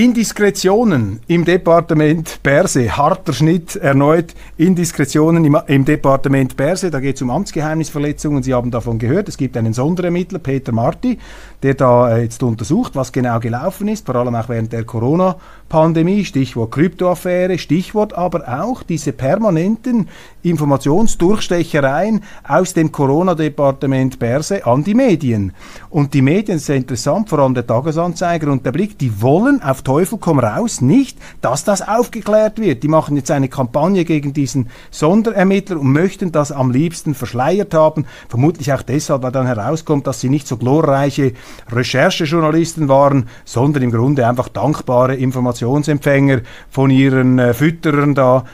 [0.01, 7.23] Indiskretionen im Departement Berse, harter Schnitt erneut, Indiskretionen im, im Departement Berse, da geht es
[7.23, 11.19] um Amtsgeheimnisverletzungen, Sie haben davon gehört, es gibt einen Sonderermittler, Peter Marti,
[11.63, 16.25] der da äh, jetzt untersucht, was genau gelaufen ist, vor allem auch während der Corona-Pandemie,
[16.25, 20.09] Stichwort Kryptoaffäre, Stichwort aber auch diese permanenten
[20.43, 25.53] Informationsdurchstechereien aus dem Corona-Departement Berse an die Medien.
[25.91, 29.83] Und die Medien, sehr interessant, vor allem der Tagesanzeiger und der Blick, die wollen auf
[29.83, 32.83] Teufel komm raus nicht, dass das aufgeklärt wird.
[32.83, 38.07] Die machen jetzt eine Kampagne gegen diesen Sonderermittler und möchten das am liebsten verschleiert haben.
[38.29, 41.33] Vermutlich auch deshalb, weil dann herauskommt, dass sie nicht so glorreiche
[41.71, 48.45] Recherchejournalisten waren, sondern im Grunde einfach dankbare Informationsempfänger von ihren äh, Fütterern da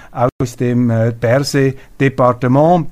[0.40, 2.88] aus dem äh, Perse-Departement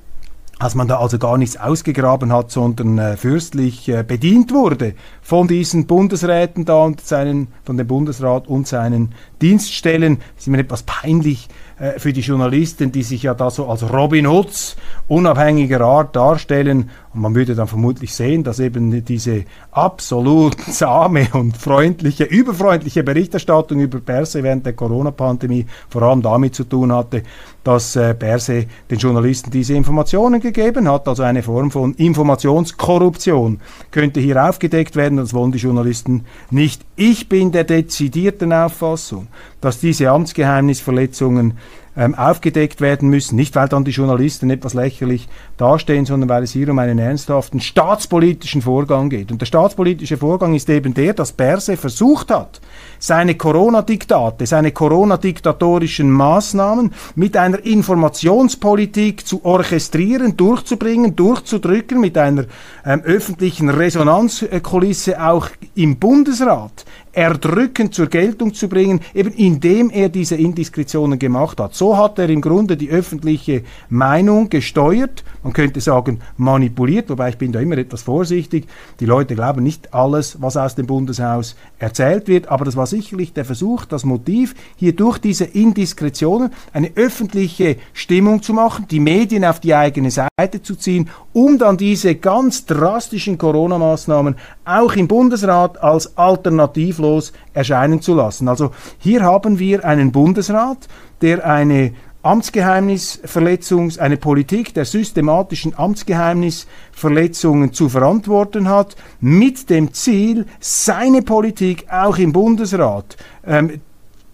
[0.61, 5.49] dass man da also gar nichts ausgegraben hat, sondern äh, fürstlich äh, bedient wurde von
[5.49, 10.19] diesen Bundesräten da und seinen, von dem Bundesrat und seinen Dienststellen.
[10.35, 13.83] Das ist mir etwas peinlich, äh, für die Journalisten, die sich ja da so als
[13.93, 14.77] Robin Hoods
[15.09, 16.91] unabhängiger Art darstellen.
[17.13, 23.81] Und man würde dann vermutlich sehen, dass eben diese absolut zahme und freundliche, überfreundliche Berichterstattung
[23.81, 27.25] über Perse während der Corona-Pandemie vor allem damit zu tun hatte,
[27.65, 31.09] dass äh, Perse den Journalisten diese Informationen gegeben hat.
[31.09, 33.61] Also eine Form von Informationskorruption
[33.91, 35.14] könnte hier aufgedeckt werden.
[35.17, 36.83] Das wollen die Journalisten nicht.
[36.97, 39.29] Ich bin der dezidierten Auffassung,
[39.61, 41.55] dass diese Amtsgeheimnisverletzungen
[41.97, 43.37] ähm, aufgedeckt werden müssen.
[43.37, 47.61] Nicht, weil dann die Journalisten etwas lächerlich dastehen, sondern weil es hier um einen ernsthaften
[47.61, 49.31] staatspolitischen Vorgang geht.
[49.31, 52.61] Und der staatspolitische Vorgang ist eben der, dass Berse versucht hat,
[53.05, 62.47] seine Corona-Diktate, seine Corona-diktatorischen Maßnahmen mit einer Informationspolitik zu orchestrieren, durchzubringen, durchzudrücken, mit einer
[62.87, 70.35] ähm, öffentlichen Resonanzkulisse auch im Bundesrat erdrückend zur Geltung zu bringen, eben indem er diese
[70.35, 71.75] Indiskretionen gemacht hat.
[71.75, 77.39] So hat er im Grunde die öffentliche Meinung gesteuert, man könnte sagen manipuliert, wobei ich
[77.39, 78.67] bin da immer etwas vorsichtig.
[79.01, 83.33] Die Leute glauben nicht alles, was aus dem Bundeshaus erzählt wird, aber das war sicherlich
[83.33, 89.45] der Versuch, das Motiv, hier durch diese Indiskretionen eine öffentliche Stimmung zu machen, die Medien
[89.45, 95.83] auf die eigene Seite zu ziehen, um dann diese ganz drastischen Corona-Maßnahmen auch im Bundesrat
[95.83, 98.47] als alternativlos erscheinen zu lassen.
[98.49, 100.89] Also hier haben wir einen Bundesrat,
[101.21, 111.23] der eine Amtsgeheimnisverletzungs, eine Politik der systematischen Amtsgeheimnisverletzungen zu verantworten hat, mit dem Ziel, seine
[111.23, 113.81] Politik auch im Bundesrat ähm,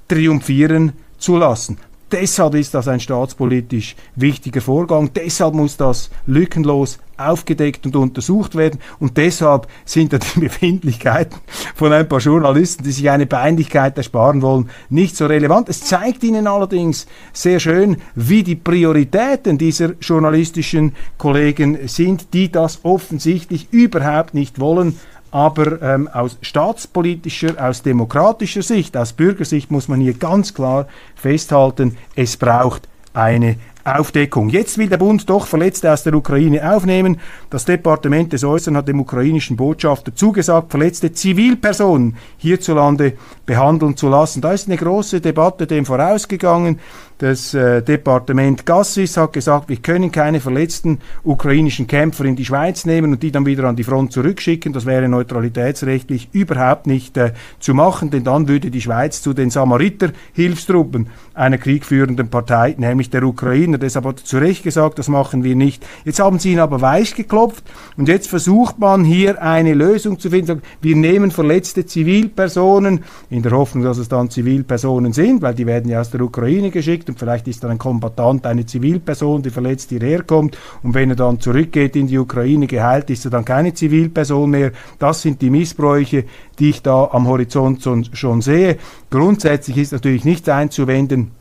[0.09, 1.79] triumphieren zu lassen.
[2.13, 5.11] Deshalb ist das ein staatspolitisch wichtiger Vorgang.
[5.15, 8.81] Deshalb muss das lückenlos aufgedeckt und untersucht werden.
[8.99, 11.39] Und deshalb sind da die Befindlichkeiten
[11.75, 15.69] von ein paar Journalisten, die sich eine Peinlichkeit ersparen wollen, nicht so relevant.
[15.69, 22.81] Es zeigt ihnen allerdings sehr schön, wie die Prioritäten dieser journalistischen Kollegen sind, die das
[22.83, 24.99] offensichtlich überhaupt nicht wollen
[25.31, 31.97] aber ähm, aus staatspolitischer, aus demokratischer Sicht, aus Bürgersicht muss man hier ganz klar festhalten,
[32.17, 34.51] es braucht eine Aufdeckung.
[34.51, 37.19] Jetzt will der Bund doch Verletzte aus der Ukraine aufnehmen.
[37.49, 43.15] Das Departement des Äußeren hat dem ukrainischen Botschafter zugesagt, verletzte Zivilpersonen hierzulande
[43.47, 44.43] behandeln zu lassen.
[44.43, 46.79] Da ist eine große Debatte dem vorausgegangen.
[47.21, 52.87] Das äh, Departement Gassis hat gesagt, wir können keine verletzten ukrainischen Kämpfer in die Schweiz
[52.87, 54.73] nehmen und die dann wieder an die Front zurückschicken.
[54.73, 59.51] Das wäre neutralitätsrechtlich überhaupt nicht äh, zu machen, denn dann würde die Schweiz zu den
[59.51, 63.77] Samariter-Hilfstruppen einer kriegführenden Partei, nämlich der Ukrainer.
[63.77, 65.87] Deshalb hat er zu Recht gesagt, das machen wir nicht.
[66.07, 67.65] Jetzt haben sie ihn aber weich geklopft
[67.99, 70.63] und jetzt versucht man hier eine Lösung zu finden.
[70.81, 75.91] Wir nehmen verletzte Zivilpersonen, in der Hoffnung, dass es dann Zivilpersonen sind, weil die werden
[75.91, 79.91] ja aus der Ukraine geschickt und vielleicht ist dann ein Kombatant eine Zivilperson, die verletzt
[79.91, 83.75] hierher kommt und wenn er dann zurückgeht in die Ukraine geheilt, ist er dann keine
[83.75, 84.73] Zivilperson mehr.
[84.99, 86.25] Das sind die Missbräuche,
[86.59, 88.79] die ich da am Horizont schon sehe.
[89.11, 91.33] Grundsätzlich ist natürlich nichts einzuwenden,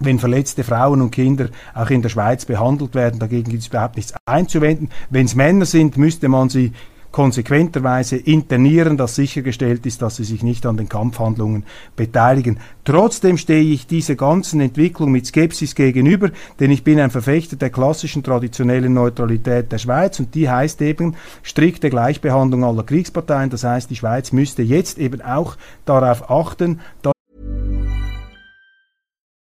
[0.00, 3.18] wenn verletzte Frauen und Kinder auch in der Schweiz behandelt werden.
[3.18, 4.90] Dagegen gibt es überhaupt nichts einzuwenden.
[5.10, 6.72] Wenn es Männer sind, müsste man sie
[7.18, 11.64] konsequenterweise internieren, dass sichergestellt ist, dass sie sich nicht an den Kampfhandlungen
[11.96, 12.60] beteiligen.
[12.84, 17.70] Trotzdem stehe ich dieser ganzen Entwicklung mit Skepsis gegenüber, denn ich bin ein Verfechter der
[17.70, 23.50] klassischen traditionellen Neutralität der Schweiz und die heißt eben strikte Gleichbehandlung aller Kriegsparteien.
[23.50, 27.14] Das heißt, die Schweiz müsste jetzt eben auch darauf achten, dass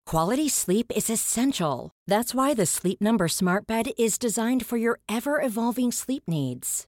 [0.07, 1.91] Quality sleep is essential.
[2.07, 6.87] That's why the Sleep Number Smart Bed is designed for your ever evolving sleep needs.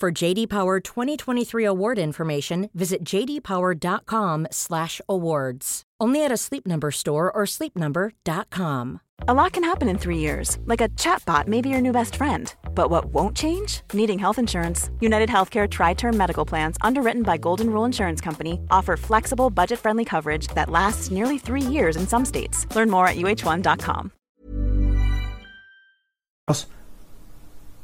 [0.00, 5.82] For JD Power 2023 award information, visit jdpower.com/awards.
[6.00, 9.00] Only at a Sleep Number store or sleepnumber.com.
[9.28, 12.16] A lot can happen in three years, like a chatbot may be your new best
[12.16, 12.54] friend.
[12.74, 13.82] But what won't change?
[13.92, 14.88] Needing health insurance.
[15.00, 19.78] United Healthcare Tri Term Medical Plans, underwritten by Golden Rule Insurance Company, offer flexible, budget
[19.78, 22.66] friendly coverage that lasts nearly three years in some states.
[22.74, 24.12] Learn more at uh1.com.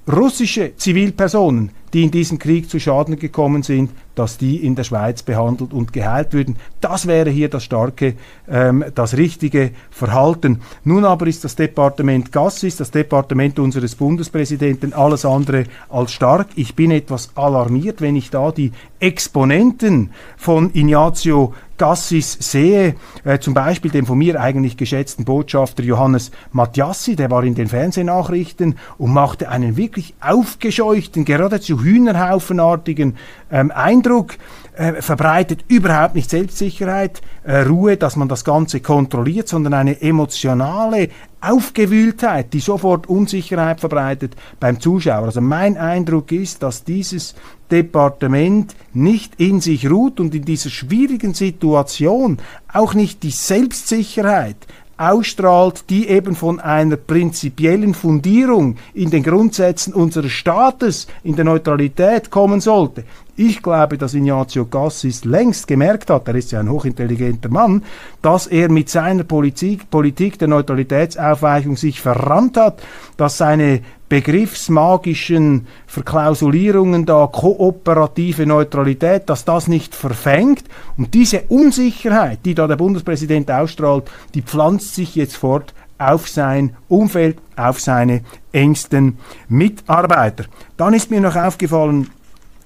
[0.07, 5.22] Russische Zivilpersonen, die in diesem Krieg zu Schaden gekommen sind, dass die in der Schweiz
[5.22, 6.57] behandelt und geheilt würden.
[6.81, 8.14] Das wäre hier das starke,
[8.49, 10.62] ähm, das richtige Verhalten.
[10.85, 16.49] Nun aber ist das Departement Gassis, das Departement unseres Bundespräsidenten, alles andere als stark.
[16.57, 22.94] Ich bin etwas alarmiert, wenn ich da die Exponenten von Ignazio Gassis sehe,
[23.25, 27.68] äh, zum Beispiel den von mir eigentlich geschätzten Botschafter Johannes Mattiassi, der war in den
[27.68, 33.17] Fernsehnachrichten und machte einen wirklich aufgescheuchten, geradezu hühnerhaufenartigen
[33.51, 34.37] ähm, Eindruck,
[34.77, 41.09] äh, verbreitet überhaupt nicht Selbstsicherheit, äh, Ruhe, dass man das Ganze kontrolliert, sondern eine emotionale
[41.41, 45.27] Aufgewühltheit, die sofort Unsicherheit verbreitet beim Zuschauer.
[45.27, 47.35] Also mein Eindruck ist, dass dieses
[47.71, 52.39] Departement nicht in sich ruht und in dieser schwierigen Situation
[52.73, 54.57] auch nicht die Selbstsicherheit
[54.99, 62.31] ausstrahlt, die eben von einer prinzipiellen Fundierung in den Grundsätzen unseres Staates, in der Neutralität
[62.31, 63.05] kommen sollte.
[63.39, 67.85] Ich glaube, dass Ignazio Cassis längst gemerkt hat, er ist ja ein hochintelligenter Mann,
[68.23, 72.83] dass er mit seiner Politik, Politik der Neutralitätsaufweichung sich verrannt hat,
[73.19, 80.64] dass seine begriffsmagischen Verklausulierungen da, kooperative Neutralität, dass das nicht verfängt.
[80.97, 86.77] Und diese Unsicherheit, die da der Bundespräsident ausstrahlt, die pflanzt sich jetzt fort auf sein
[86.88, 90.45] Umfeld, auf seine engsten Mitarbeiter.
[90.77, 92.11] Dann ist mir noch aufgefallen,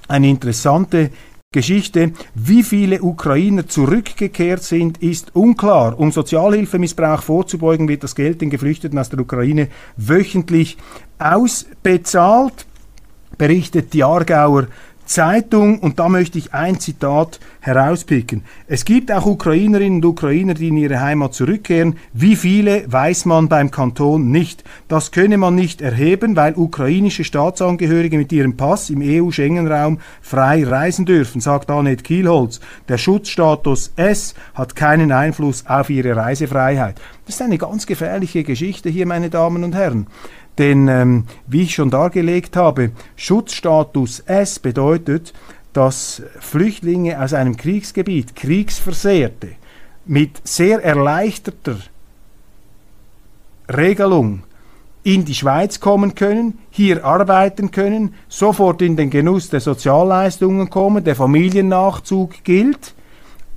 [0.09, 1.11] eine interessante
[1.53, 2.13] Geschichte.
[2.37, 5.99] Wie viele Ukrainer zurückgekehrt sind, ist unklar.
[5.99, 10.79] Um Sozialhilfemissbrauch vorzubeugen, wird das Geld den Geflüchteten aus der Ukraine wöchentlich
[11.19, 12.67] ausbezahlt,
[13.37, 14.69] berichtet die Aargauer
[15.11, 18.45] Zeitung und da möchte ich ein Zitat herauspicken.
[18.69, 21.97] Es gibt auch Ukrainerinnen und Ukrainer, die in ihre Heimat zurückkehren.
[22.13, 24.63] Wie viele weiß man beim Kanton nicht.
[24.87, 31.07] Das könne man nicht erheben, weil ukrainische Staatsangehörige mit ihrem Pass im EU-Schengen-Raum frei reisen
[31.07, 32.61] dürfen, sagt Annette Kielholz.
[32.89, 37.01] Der Schutzstatus S hat keinen Einfluss auf ihre Reisefreiheit.
[37.27, 40.07] Das ist eine ganz gefährliche Geschichte hier, meine Damen und Herren.
[40.59, 45.33] Denn ähm, wie ich schon dargelegt habe, Schutzstatus S bedeutet,
[45.73, 49.51] dass Flüchtlinge aus einem Kriegsgebiet, Kriegsversehrte,
[50.05, 51.77] mit sehr erleichterter
[53.69, 54.43] Regelung
[55.03, 61.05] in die Schweiz kommen können, hier arbeiten können, sofort in den Genuss der Sozialleistungen kommen,
[61.05, 62.95] der Familiennachzug gilt,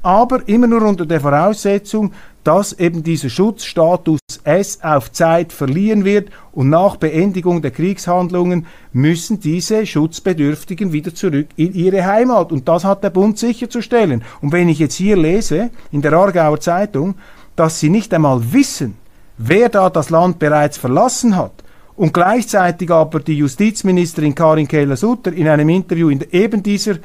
[0.01, 6.29] aber immer nur unter der Voraussetzung, dass eben dieser Schutzstatus S auf Zeit verliehen wird
[6.51, 12.51] und nach Beendigung der Kriegshandlungen müssen diese Schutzbedürftigen wieder zurück in ihre Heimat.
[12.51, 14.23] Und das hat der Bund sicherzustellen.
[14.41, 17.15] Und wenn ich jetzt hier lese, in der Aargauer Zeitung,
[17.55, 18.95] dass sie nicht einmal wissen,
[19.37, 21.63] wer da das Land bereits verlassen hat,
[21.95, 26.95] und gleichzeitig aber die Justizministerin Karin Keller-Sutter in einem Interview in eben dieser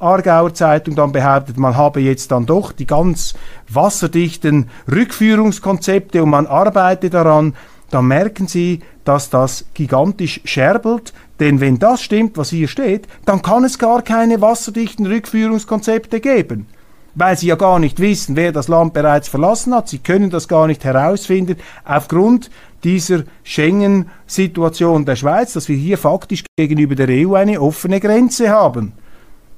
[0.00, 3.34] Aargauer Zeitung dann behauptet, man habe jetzt dann doch die ganz
[3.68, 7.54] wasserdichten Rückführungskonzepte und man arbeite daran,
[7.90, 11.12] dann merken Sie, dass das gigantisch scherbelt.
[11.40, 16.66] Denn wenn das stimmt, was hier steht, dann kann es gar keine wasserdichten Rückführungskonzepte geben.
[17.14, 19.88] Weil Sie ja gar nicht wissen, wer das Land bereits verlassen hat.
[19.88, 22.50] Sie können das gar nicht herausfinden aufgrund
[22.84, 28.92] dieser Schengen-Situation der Schweiz, dass wir hier faktisch gegenüber der EU eine offene Grenze haben.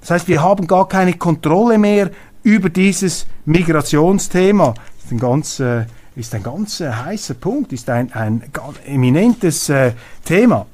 [0.01, 2.11] Das heißt, wir haben gar keine Kontrolle mehr
[2.43, 4.75] über dieses Migrationsthema.
[4.75, 5.85] Das ist ein ganz äh,
[6.17, 8.43] ist ein ganz äh, heißer Punkt, ist ein, ein
[8.87, 9.93] eminentes äh,
[10.25, 10.67] Thema.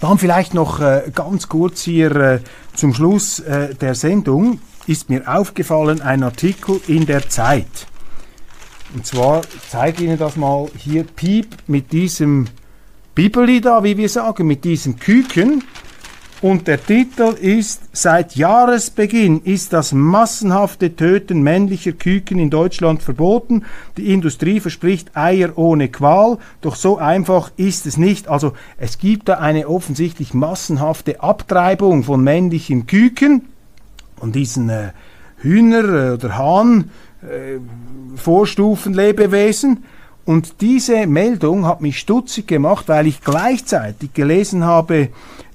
[0.00, 2.40] Dann vielleicht noch äh, ganz kurz hier äh,
[2.74, 7.86] zum Schluss äh, der Sendung ist mir aufgefallen ein Artikel in der Zeit.
[8.94, 12.48] Und zwar zeige ich Ihnen das mal hier Piep mit diesem
[13.14, 15.62] Bibeli da, wie wir sagen, mit diesem Küken.
[16.42, 23.64] Und der Titel ist, seit Jahresbeginn ist das massenhafte Töten männlicher Küken in Deutschland verboten.
[23.96, 28.26] Die Industrie verspricht Eier ohne Qual, doch so einfach ist es nicht.
[28.26, 33.46] Also es gibt da eine offensichtlich massenhafte Abtreibung von männlichen Küken
[34.18, 34.90] und diesen äh,
[35.42, 36.90] Hühner- äh, oder Hahn
[37.22, 37.60] äh.
[40.24, 45.08] Und diese Meldung hat mich stutzig gemacht, weil ich gleichzeitig gelesen habe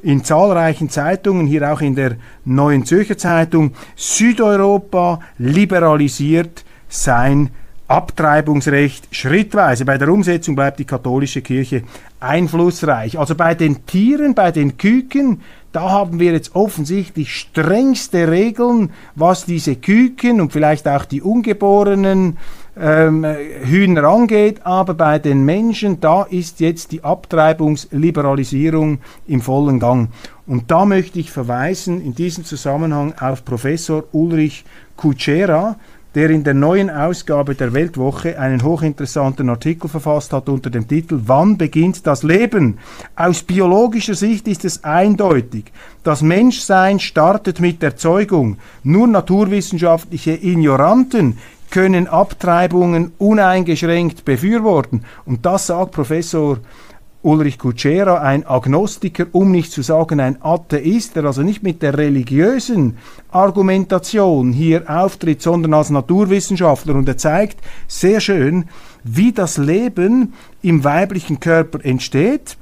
[0.04, 7.50] in zahlreichen Zeitungen, hier auch in der Neuen Zürcher Zeitung, Südeuropa liberalisiert sein
[7.88, 9.86] Abtreibungsrecht schrittweise.
[9.86, 11.84] Bei der Umsetzung bleibt die katholische Kirche
[12.20, 13.18] einflussreich.
[13.18, 15.42] Also bei den Tieren, bei den Küken,
[15.72, 22.38] da haben wir jetzt offensichtlich strengste Regeln, was diese Küken und vielleicht auch die ungeborenen
[22.80, 23.26] ähm,
[23.64, 30.10] Hühner angeht, aber bei den Menschen, da ist jetzt die Abtreibungsliberalisierung im vollen Gang.
[30.46, 34.64] Und da möchte ich verweisen in diesem Zusammenhang auf Professor Ulrich
[34.96, 35.76] Kutschera,
[36.16, 41.20] der in der neuen Ausgabe der Weltwoche einen hochinteressanten Artikel verfasst hat unter dem Titel
[41.26, 42.80] Wann beginnt das Leben?
[43.16, 45.66] Aus biologischer Sicht ist es eindeutig.
[46.04, 48.58] Das Menschsein startet mit der Zeugung.
[48.84, 51.38] Nur naturwissenschaftliche Ignoranten
[51.70, 55.04] können Abtreibungen uneingeschränkt befürworten.
[55.26, 56.60] Und das sagt Professor
[57.24, 61.98] Ulrich Kutschera, ein Agnostiker, um nicht zu sagen ein Atheist, der also nicht mit der
[61.98, 62.98] religiösen
[63.32, 66.96] Argumentation hier auftritt, sondern als Naturwissenschaftler.
[66.96, 68.66] Und er zeigt sehr schön,
[69.04, 72.56] wie das Leben im weiblichen Körper entsteht.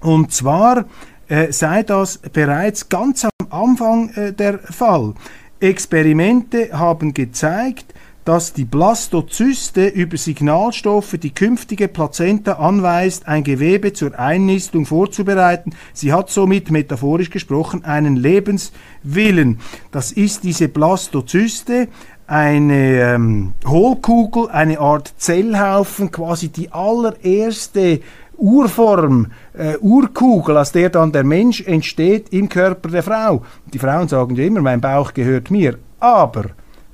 [0.00, 0.84] Und zwar
[1.28, 5.14] äh, sei das bereits ganz am Anfang äh, der Fall.
[5.60, 7.94] Experimente haben gezeigt,
[8.28, 15.70] dass die Blastozyste über Signalstoffe die künftige Plazenta anweist, ein Gewebe zur Einnistung vorzubereiten.
[15.94, 19.60] Sie hat somit, metaphorisch gesprochen, einen Lebenswillen.
[19.92, 21.88] Das ist diese Blastozyste,
[22.26, 28.00] eine ähm, Hohlkugel, eine Art Zellhaufen, quasi die allererste
[28.36, 33.42] Urform, äh, Urkugel, aus der dann der Mensch entsteht im Körper der Frau.
[33.72, 35.78] Die Frauen sagen ja immer, mein Bauch gehört mir.
[35.98, 36.44] Aber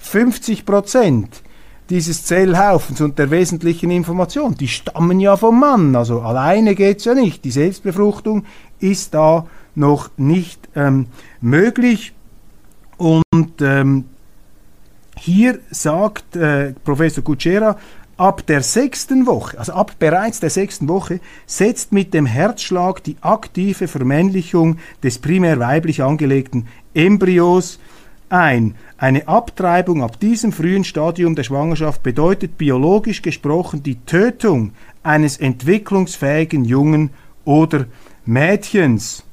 [0.05, 1.43] 50 Prozent
[1.91, 5.97] dieses Zellhaufens und der wesentlichen Information, die stammen ja vom Mann.
[5.97, 7.45] Also alleine geht es ja nicht.
[7.45, 8.45] Die Selbstbefruchtung
[8.79, 11.07] ist da noch nicht ähm,
[11.41, 12.13] möglich.
[12.97, 14.05] Und ähm,
[15.17, 17.77] hier sagt äh, Professor Kutschera,
[18.17, 23.17] ab der sechsten Woche, also ab bereits der sechsten Woche, setzt mit dem Herzschlag die
[23.21, 27.79] aktive Vermännlichung des primär weiblich angelegten Embryos
[28.35, 28.75] ein.
[28.99, 34.73] Eine Abtreibung ab diesem frühen Stadium der Schwangerschaft bedeutet biologisch gesprochen die Tötung
[35.03, 37.11] eines entwicklungsfähigen Jungen
[37.45, 37.87] oder
[38.27, 39.25] Mädchens.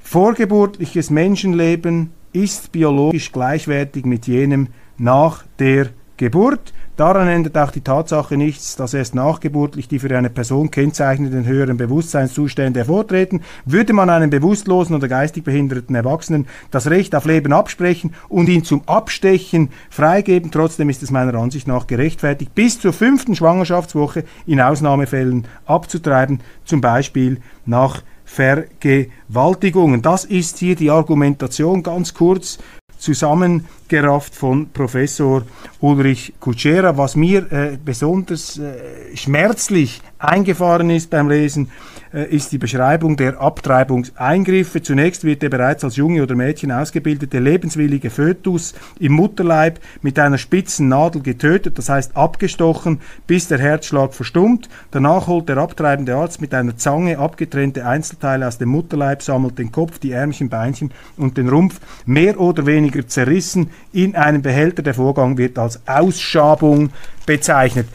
[0.00, 6.72] Vorgeburtliches Menschenleben ist biologisch gleichwertig mit jenem nach der Geburt.
[6.98, 11.76] Daran ändert auch die Tatsache nichts, dass erst nachgeburtlich die für eine Person kennzeichnenden höheren
[11.76, 13.42] Bewusstseinszustände hervortreten.
[13.64, 18.64] Würde man einem bewusstlosen oder geistig behinderten Erwachsenen das Recht auf Leben absprechen und ihn
[18.64, 24.60] zum Abstechen freigeben, trotzdem ist es meiner Ansicht nach gerechtfertigt, bis zur fünften Schwangerschaftswoche in
[24.60, 30.02] Ausnahmefällen abzutreiben, zum Beispiel nach Vergewaltigungen.
[30.02, 32.58] Das ist hier die Argumentation ganz kurz
[32.98, 35.42] zusammengerafft von Professor
[35.80, 36.96] Ulrich Kutschera.
[36.96, 41.70] Was mir äh, besonders äh, schmerzlich eingefahren ist beim Lesen,
[42.12, 44.82] ist die Beschreibung der Abtreibungseingriffe.
[44.82, 50.38] Zunächst wird der bereits als Junge oder Mädchen ausgebildete lebenswillige Fötus im Mutterleib mit einer
[50.38, 54.68] spitzen Nadel getötet, das heißt abgestochen, bis der Herzschlag verstummt.
[54.90, 59.72] Danach holt der abtreibende Arzt mit einer Zange abgetrennte Einzelteile aus dem Mutterleib, sammelt den
[59.72, 64.82] Kopf, die Ärmchen, Beinchen und den Rumpf mehr oder weniger zerrissen in einen Behälter.
[64.82, 66.90] Der Vorgang wird als Ausschabung
[67.26, 67.86] bezeichnet.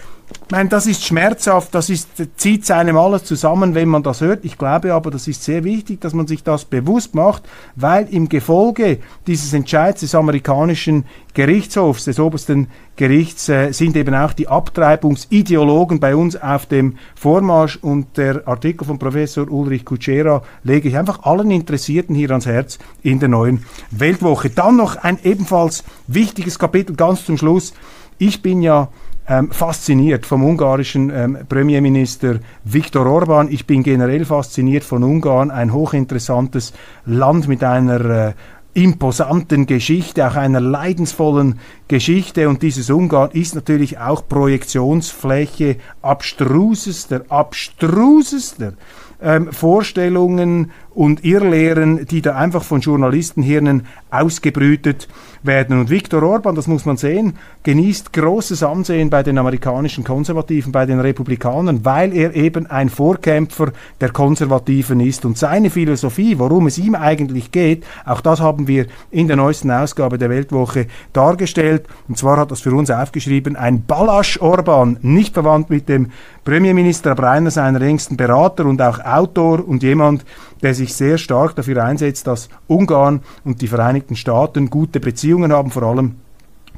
[0.45, 4.45] Ich meine, das ist schmerzhaft, das ist, zieht einem alles zusammen, wenn man das hört.
[4.45, 7.43] Ich glaube aber, das ist sehr wichtig, dass man sich das bewusst macht,
[7.75, 14.33] weil im Gefolge dieses Entscheids des amerikanischen Gerichtshofs, des obersten Gerichts, äh, sind eben auch
[14.33, 20.89] die Abtreibungsideologen bei uns auf dem Vormarsch und der Artikel von Professor Ulrich Kutschera lege
[20.89, 24.51] ich einfach allen Interessierten hier ans Herz in der neuen Weltwoche.
[24.51, 27.73] Dann noch ein ebenfalls wichtiges Kapitel ganz zum Schluss.
[28.19, 28.89] Ich bin ja
[29.27, 33.49] ähm, fasziniert vom ungarischen ähm, Premierminister Viktor Orban.
[33.51, 36.73] Ich bin generell fasziniert von Ungarn, ein hochinteressantes
[37.05, 38.33] Land mit einer äh,
[38.73, 42.49] imposanten Geschichte, auch einer leidensvollen Geschichte.
[42.49, 48.73] Und dieses Ungarn ist natürlich auch Projektionsfläche abstrusester, abstrusester
[49.21, 55.07] ähm, Vorstellungen und Irrlehren, die da einfach von Journalistenhirnen ausgebrütet
[55.41, 55.79] werden.
[55.79, 60.85] Und Viktor Orban, das muss man sehen, genießt großes Ansehen bei den amerikanischen Konservativen, bei
[60.85, 65.25] den Republikanern, weil er eben ein Vorkämpfer der Konservativen ist.
[65.25, 69.71] Und seine Philosophie, worum es ihm eigentlich geht, auch das haben wir in der neuesten
[69.71, 71.85] Ausgabe der Weltwoche dargestellt.
[72.07, 76.11] Und zwar hat das für uns aufgeschrieben, ein Balasch Orban, nicht verwandt mit dem
[76.45, 80.25] Premierminister, aber einer seiner engsten Berater und auch Autor und jemand,
[80.63, 85.69] der sich sehr stark dafür einsetzt, dass Ungarn und die Vereinigten Staaten gute Beziehungen haben,
[85.69, 86.15] vor allem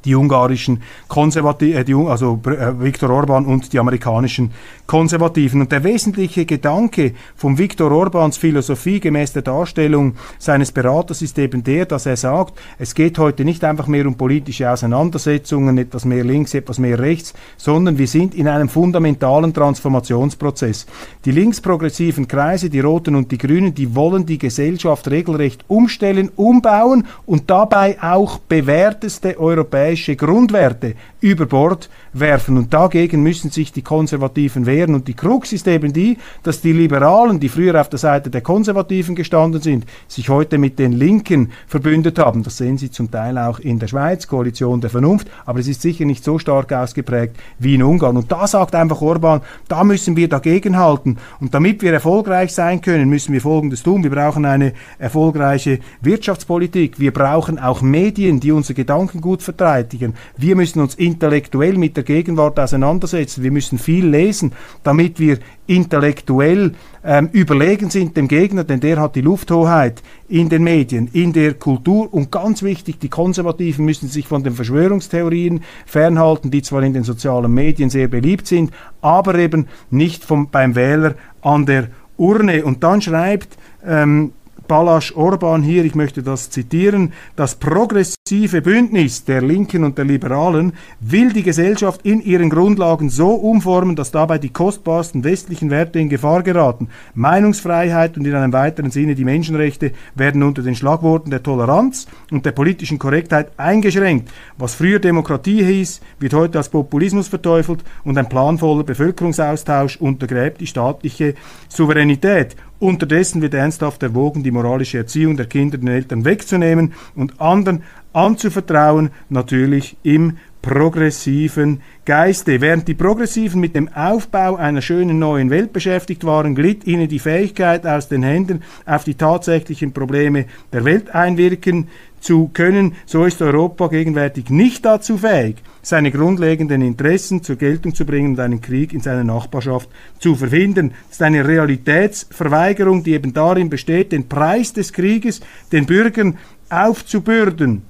[0.05, 4.51] die ungarischen Konservativen, äh, also äh, Viktor Orban und die amerikanischen
[4.85, 5.61] Konservativen.
[5.61, 11.63] Und der wesentliche Gedanke von Viktor Orbans Philosophie gemäß der Darstellung seines Beraters ist eben
[11.63, 16.23] der, dass er sagt, es geht heute nicht einfach mehr um politische Auseinandersetzungen, etwas mehr
[16.23, 20.85] links, etwas mehr rechts, sondern wir sind in einem fundamentalen Transformationsprozess.
[21.25, 27.07] Die linksprogressiven Kreise, die Roten und die Grünen, die wollen die Gesellschaft regelrecht umstellen, umbauen
[27.25, 32.57] und dabei auch bewährteste europäische Grundwerte über Bord werfen.
[32.57, 34.95] Und dagegen müssen sich die Konservativen wehren.
[34.95, 38.41] Und die Krux ist eben die, dass die Liberalen, die früher auf der Seite der
[38.41, 42.43] Konservativen gestanden sind, sich heute mit den Linken verbündet haben.
[42.43, 45.27] Das sehen Sie zum Teil auch in der Schweiz, Koalition der Vernunft.
[45.45, 48.17] Aber es ist sicher nicht so stark ausgeprägt wie in Ungarn.
[48.17, 51.17] Und da sagt einfach Orban, da müssen wir dagegenhalten.
[51.39, 54.03] Und damit wir erfolgreich sein können, müssen wir Folgendes tun.
[54.03, 56.99] Wir brauchen eine erfolgreiche Wirtschaftspolitik.
[56.99, 59.41] Wir brauchen auch Medien, die unsere Gedanken gut
[59.85, 60.15] verteidigen.
[60.37, 63.43] Wir müssen uns intellektuell mit der Gegenwart auseinandersetzen.
[63.43, 64.51] Wir müssen viel lesen,
[64.83, 66.73] damit wir intellektuell
[67.03, 71.53] ähm, überlegen sind dem Gegner, denn der hat die Lufthoheit in den Medien, in der
[71.55, 76.93] Kultur und ganz wichtig, die Konservativen müssen sich von den Verschwörungstheorien fernhalten, die zwar in
[76.93, 78.71] den sozialen Medien sehr beliebt sind,
[79.01, 82.63] aber eben nicht vom, beim Wähler an der Urne.
[82.63, 84.33] Und dann schreibt ähm,
[84.67, 90.73] Balasch Orban hier, ich möchte das zitieren, das progressive Bündnis der Linken und der Liberalen
[90.99, 96.09] will die Gesellschaft in ihren Grundlagen so umformen, dass dabei die kostbarsten westlichen Werte in
[96.09, 96.89] Gefahr geraten.
[97.13, 102.45] Meinungsfreiheit und in einem weiteren Sinne die Menschenrechte werden unter den Schlagworten der Toleranz und
[102.45, 104.31] der politischen Korrektheit eingeschränkt.
[104.57, 110.67] Was früher Demokratie hieß, wird heute als Populismus verteufelt und ein planvoller Bevölkerungsaustausch untergräbt die
[110.67, 111.35] staatliche
[111.69, 112.55] Souveränität.
[112.79, 119.11] Unterdessen wird ernsthaft erwogen, die moralische Erziehung der Kinder den Eltern wegzunehmen und anderen anzuvertrauen,
[119.29, 122.59] natürlich im progressiven Geiste.
[122.59, 127.19] Während die Progressiven mit dem Aufbau einer schönen neuen Welt beschäftigt waren, glitt ihnen die
[127.19, 131.87] Fähigkeit aus den Händen, auf die tatsächlichen Probleme der Welt einwirken
[132.25, 132.95] zu können.
[133.05, 138.39] So ist Europa gegenwärtig nicht dazu fähig, seine grundlegenden Interessen zur Geltung zu bringen und
[138.39, 140.89] einen Krieg in seiner Nachbarschaft zu verhindern.
[141.07, 145.39] Das ist eine Realitätsverweigerung, die eben darin besteht, den Preis des Krieges
[145.71, 147.83] den Bürgern aufzubürden.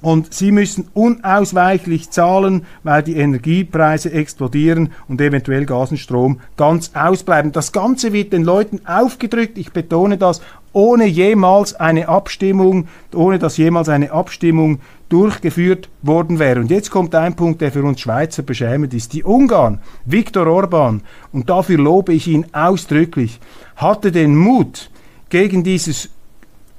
[0.00, 6.92] Und sie müssen unausweichlich zahlen, weil die Energiepreise explodieren und eventuell Gas und Strom ganz
[6.94, 7.50] ausbleiben.
[7.50, 10.40] Das Ganze wird den Leuten aufgedrückt, ich betone das,
[10.72, 16.60] ohne jemals eine Abstimmung, ohne dass jemals eine Abstimmung durchgeführt worden wäre.
[16.60, 19.14] Und jetzt kommt ein Punkt, der für uns Schweizer beschämend ist.
[19.14, 23.40] Die Ungarn, Viktor Orban, und dafür lobe ich ihn ausdrücklich,
[23.76, 24.90] hatte den Mut,
[25.30, 26.10] gegen dieses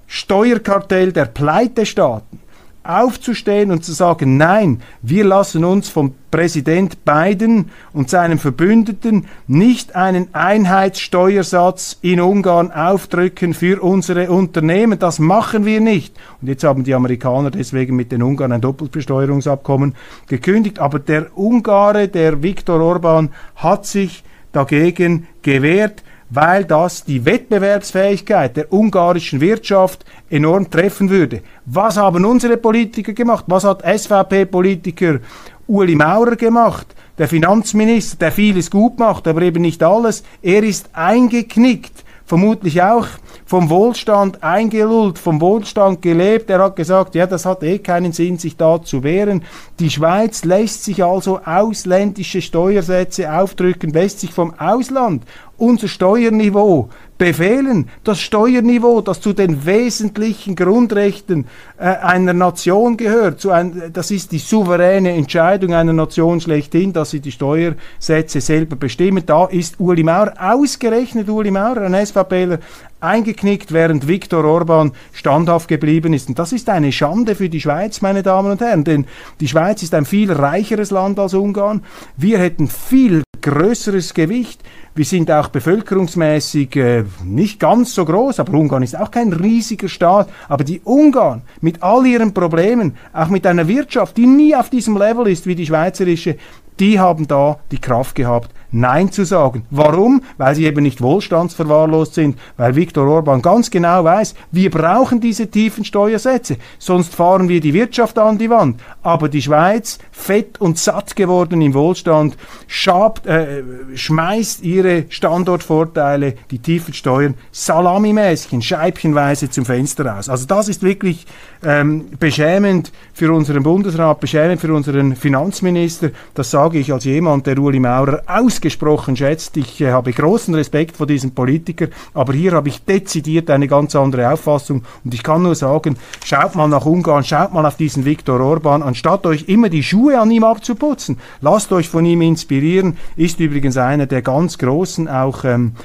[0.07, 2.39] Steuerkartell der Pleitestaaten
[2.83, 9.95] aufzustehen und zu sagen, nein, wir lassen uns vom Präsident Biden und seinem Verbündeten nicht
[9.95, 14.99] einen Einheitssteuersatz in Ungarn aufdrücken für unsere Unternehmen.
[14.99, 16.15] Das machen wir nicht.
[16.41, 19.95] Und jetzt haben die Amerikaner deswegen mit den Ungarn ein Doppelbesteuerungsabkommen
[20.27, 20.79] gekündigt.
[20.79, 28.71] Aber der Ungare, der Viktor Orban, hat sich dagegen gewehrt weil das die Wettbewerbsfähigkeit der
[28.71, 31.41] ungarischen Wirtschaft enorm treffen würde.
[31.65, 33.45] Was haben unsere Politiker gemacht?
[33.47, 35.19] Was hat SVP-Politiker
[35.67, 36.87] Uli Maurer gemacht?
[37.17, 40.23] Der Finanzminister, der vieles gut macht, aber eben nicht alles.
[40.41, 43.07] Er ist eingeknickt vermutlich auch
[43.43, 46.51] vom Wohlstand eingelullt, vom Wohlstand gelebt.
[46.51, 49.41] Er hat gesagt, ja, das hat eh keinen Sinn, sich da zu wehren.
[49.79, 55.23] Die Schweiz lässt sich also ausländische Steuersätze aufdrücken, lässt sich vom Ausland
[55.59, 57.89] unser Steuerniveau befehlen.
[58.03, 61.45] Das Steuerniveau, das zu den wesentlichen Grundrechten
[61.77, 67.11] äh, einer Nation gehört, zu ein, das ist die souveräne Entscheidung einer Nation schlechthin, dass
[67.11, 69.23] sie die Steuersätze selber bestimmen.
[69.25, 72.59] Da ist Uli Maurer, ausgerechnet Uli Maurer, ein SVPler,
[72.99, 76.29] eingeknickt, während Viktor Orban standhaft geblieben ist.
[76.29, 79.05] Und das ist eine Schande für die Schweiz, meine Damen und Herren, denn
[79.39, 81.83] die Schweiz ist ein viel reicheres Land als Ungarn.
[82.17, 84.61] Wir hätten viel größeres Gewicht.
[84.95, 89.87] Wir sind auch bevölkerungsmäßig äh, nicht ganz so groß, aber Ungarn ist auch kein riesiger
[89.87, 90.29] Staat.
[90.47, 94.97] Aber die Ungarn mit all ihren Problemen, auch mit einer Wirtschaft, die nie auf diesem
[94.97, 96.35] Level ist wie die schweizerische,
[96.79, 99.65] die haben da die Kraft gehabt, Nein zu sagen.
[99.71, 100.21] Warum?
[100.37, 105.47] Weil sie eben nicht wohlstandsverwahrlost sind, weil Viktor Orban ganz genau weiß, wir brauchen diese
[105.47, 108.79] tiefen Steuersätze, sonst fahren wir die Wirtschaft an die Wand.
[109.01, 113.63] Aber die Schweiz, fett und satt geworden im Wohlstand, schabt, äh,
[113.95, 120.29] schmeißt ihre Standortvorteile, die tiefen Steuern, salamimäßig, scheibchenweise zum Fenster raus.
[120.29, 121.25] Also das ist wirklich
[121.63, 126.11] ähm, beschämend für unseren Bundesrat, beschämend für unseren Finanzminister.
[126.33, 128.21] Das sage ich als jemand, der Uli Maurer
[128.59, 129.55] ausgesprochen schätzt.
[129.55, 133.95] Ich äh, habe großen Respekt vor diesem Politiker, aber hier habe ich dezidiert eine ganz
[133.95, 134.83] andere Auffassung.
[135.05, 138.83] Und ich kann nur sagen, schaut mal nach Ungarn, schaut mal auf diesen Viktor Orban,
[138.83, 143.77] anstatt euch immer die Schuhe an ihm abzuputzen, lasst euch von ihm inspirieren, ist übrigens
[143.77, 145.75] einer der ganz großen auch ähm,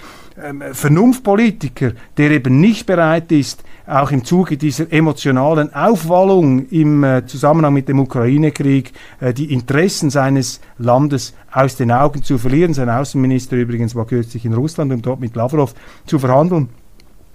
[0.73, 7.75] Vernunftpolitiker, der eben nicht bereit ist, auch im Zuge dieser emotionalen Aufwallung im äh, Zusammenhang
[7.75, 12.75] mit dem Ukraine-Krieg äh, die Interessen seines Landes aus den Augen zu verlieren.
[12.75, 15.75] Sein Außenminister übrigens war kürzlich in Russland, um dort mit Lavrov
[16.07, 16.69] zu verhandeln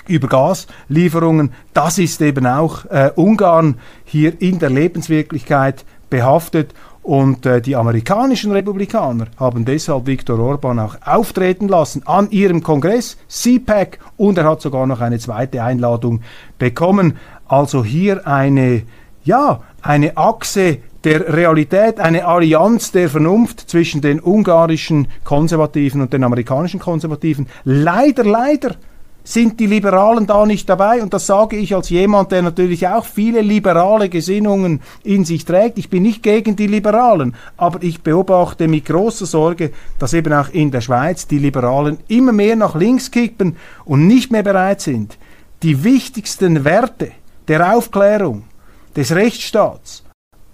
[0.07, 1.51] über Gaslieferungen.
[1.73, 6.73] Das ist eben auch äh, Ungarn hier in der Lebenswirklichkeit behaftet
[7.03, 13.17] und äh, die amerikanischen Republikaner haben deshalb Viktor Orban auch auftreten lassen an ihrem Kongress,
[13.27, 16.21] CPAC, und er hat sogar noch eine zweite Einladung
[16.57, 17.17] bekommen.
[17.47, 18.83] Also hier eine,
[19.23, 26.23] ja, eine Achse der Realität, eine Allianz der Vernunft zwischen den ungarischen Konservativen und den
[26.23, 27.47] amerikanischen Konservativen.
[27.63, 28.75] Leider, leider
[29.23, 31.01] sind die Liberalen da nicht dabei.
[31.01, 35.77] Und das sage ich als jemand, der natürlich auch viele liberale Gesinnungen in sich trägt.
[35.77, 40.49] Ich bin nicht gegen die Liberalen, aber ich beobachte mit großer Sorge, dass eben auch
[40.49, 45.17] in der Schweiz die Liberalen immer mehr nach links kippen und nicht mehr bereit sind,
[45.63, 47.11] die wichtigsten Werte
[47.47, 48.43] der Aufklärung,
[48.95, 50.03] des Rechtsstaats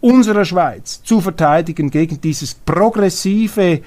[0.01, 3.81] unserer Schweiz zu verteidigen gegen dieses progressive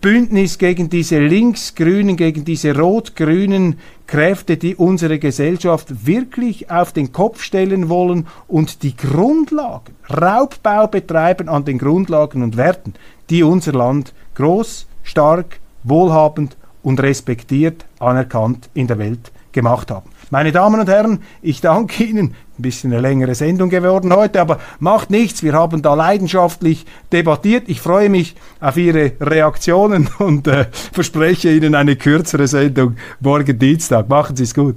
[0.00, 7.42] Bündnis gegen diese linksgrünen, gegen diese rot-grünen Kräfte, die unsere Gesellschaft wirklich auf den Kopf
[7.42, 12.94] stellen wollen und die Grundlagen, Raubbau betreiben an den Grundlagen und Werten,
[13.28, 20.10] die unser Land groß, stark, wohlhabend und respektiert, anerkannt in der Welt gemacht haben.
[20.30, 22.34] Meine Damen und Herren, ich danke Ihnen.
[22.58, 25.42] Ein bisschen eine längere Sendung geworden heute, aber macht nichts.
[25.42, 27.68] Wir haben da leidenschaftlich debattiert.
[27.68, 34.08] Ich freue mich auf Ihre Reaktionen und äh, verspreche Ihnen eine kürzere Sendung morgen Dienstag.
[34.08, 34.76] Machen Sie es gut.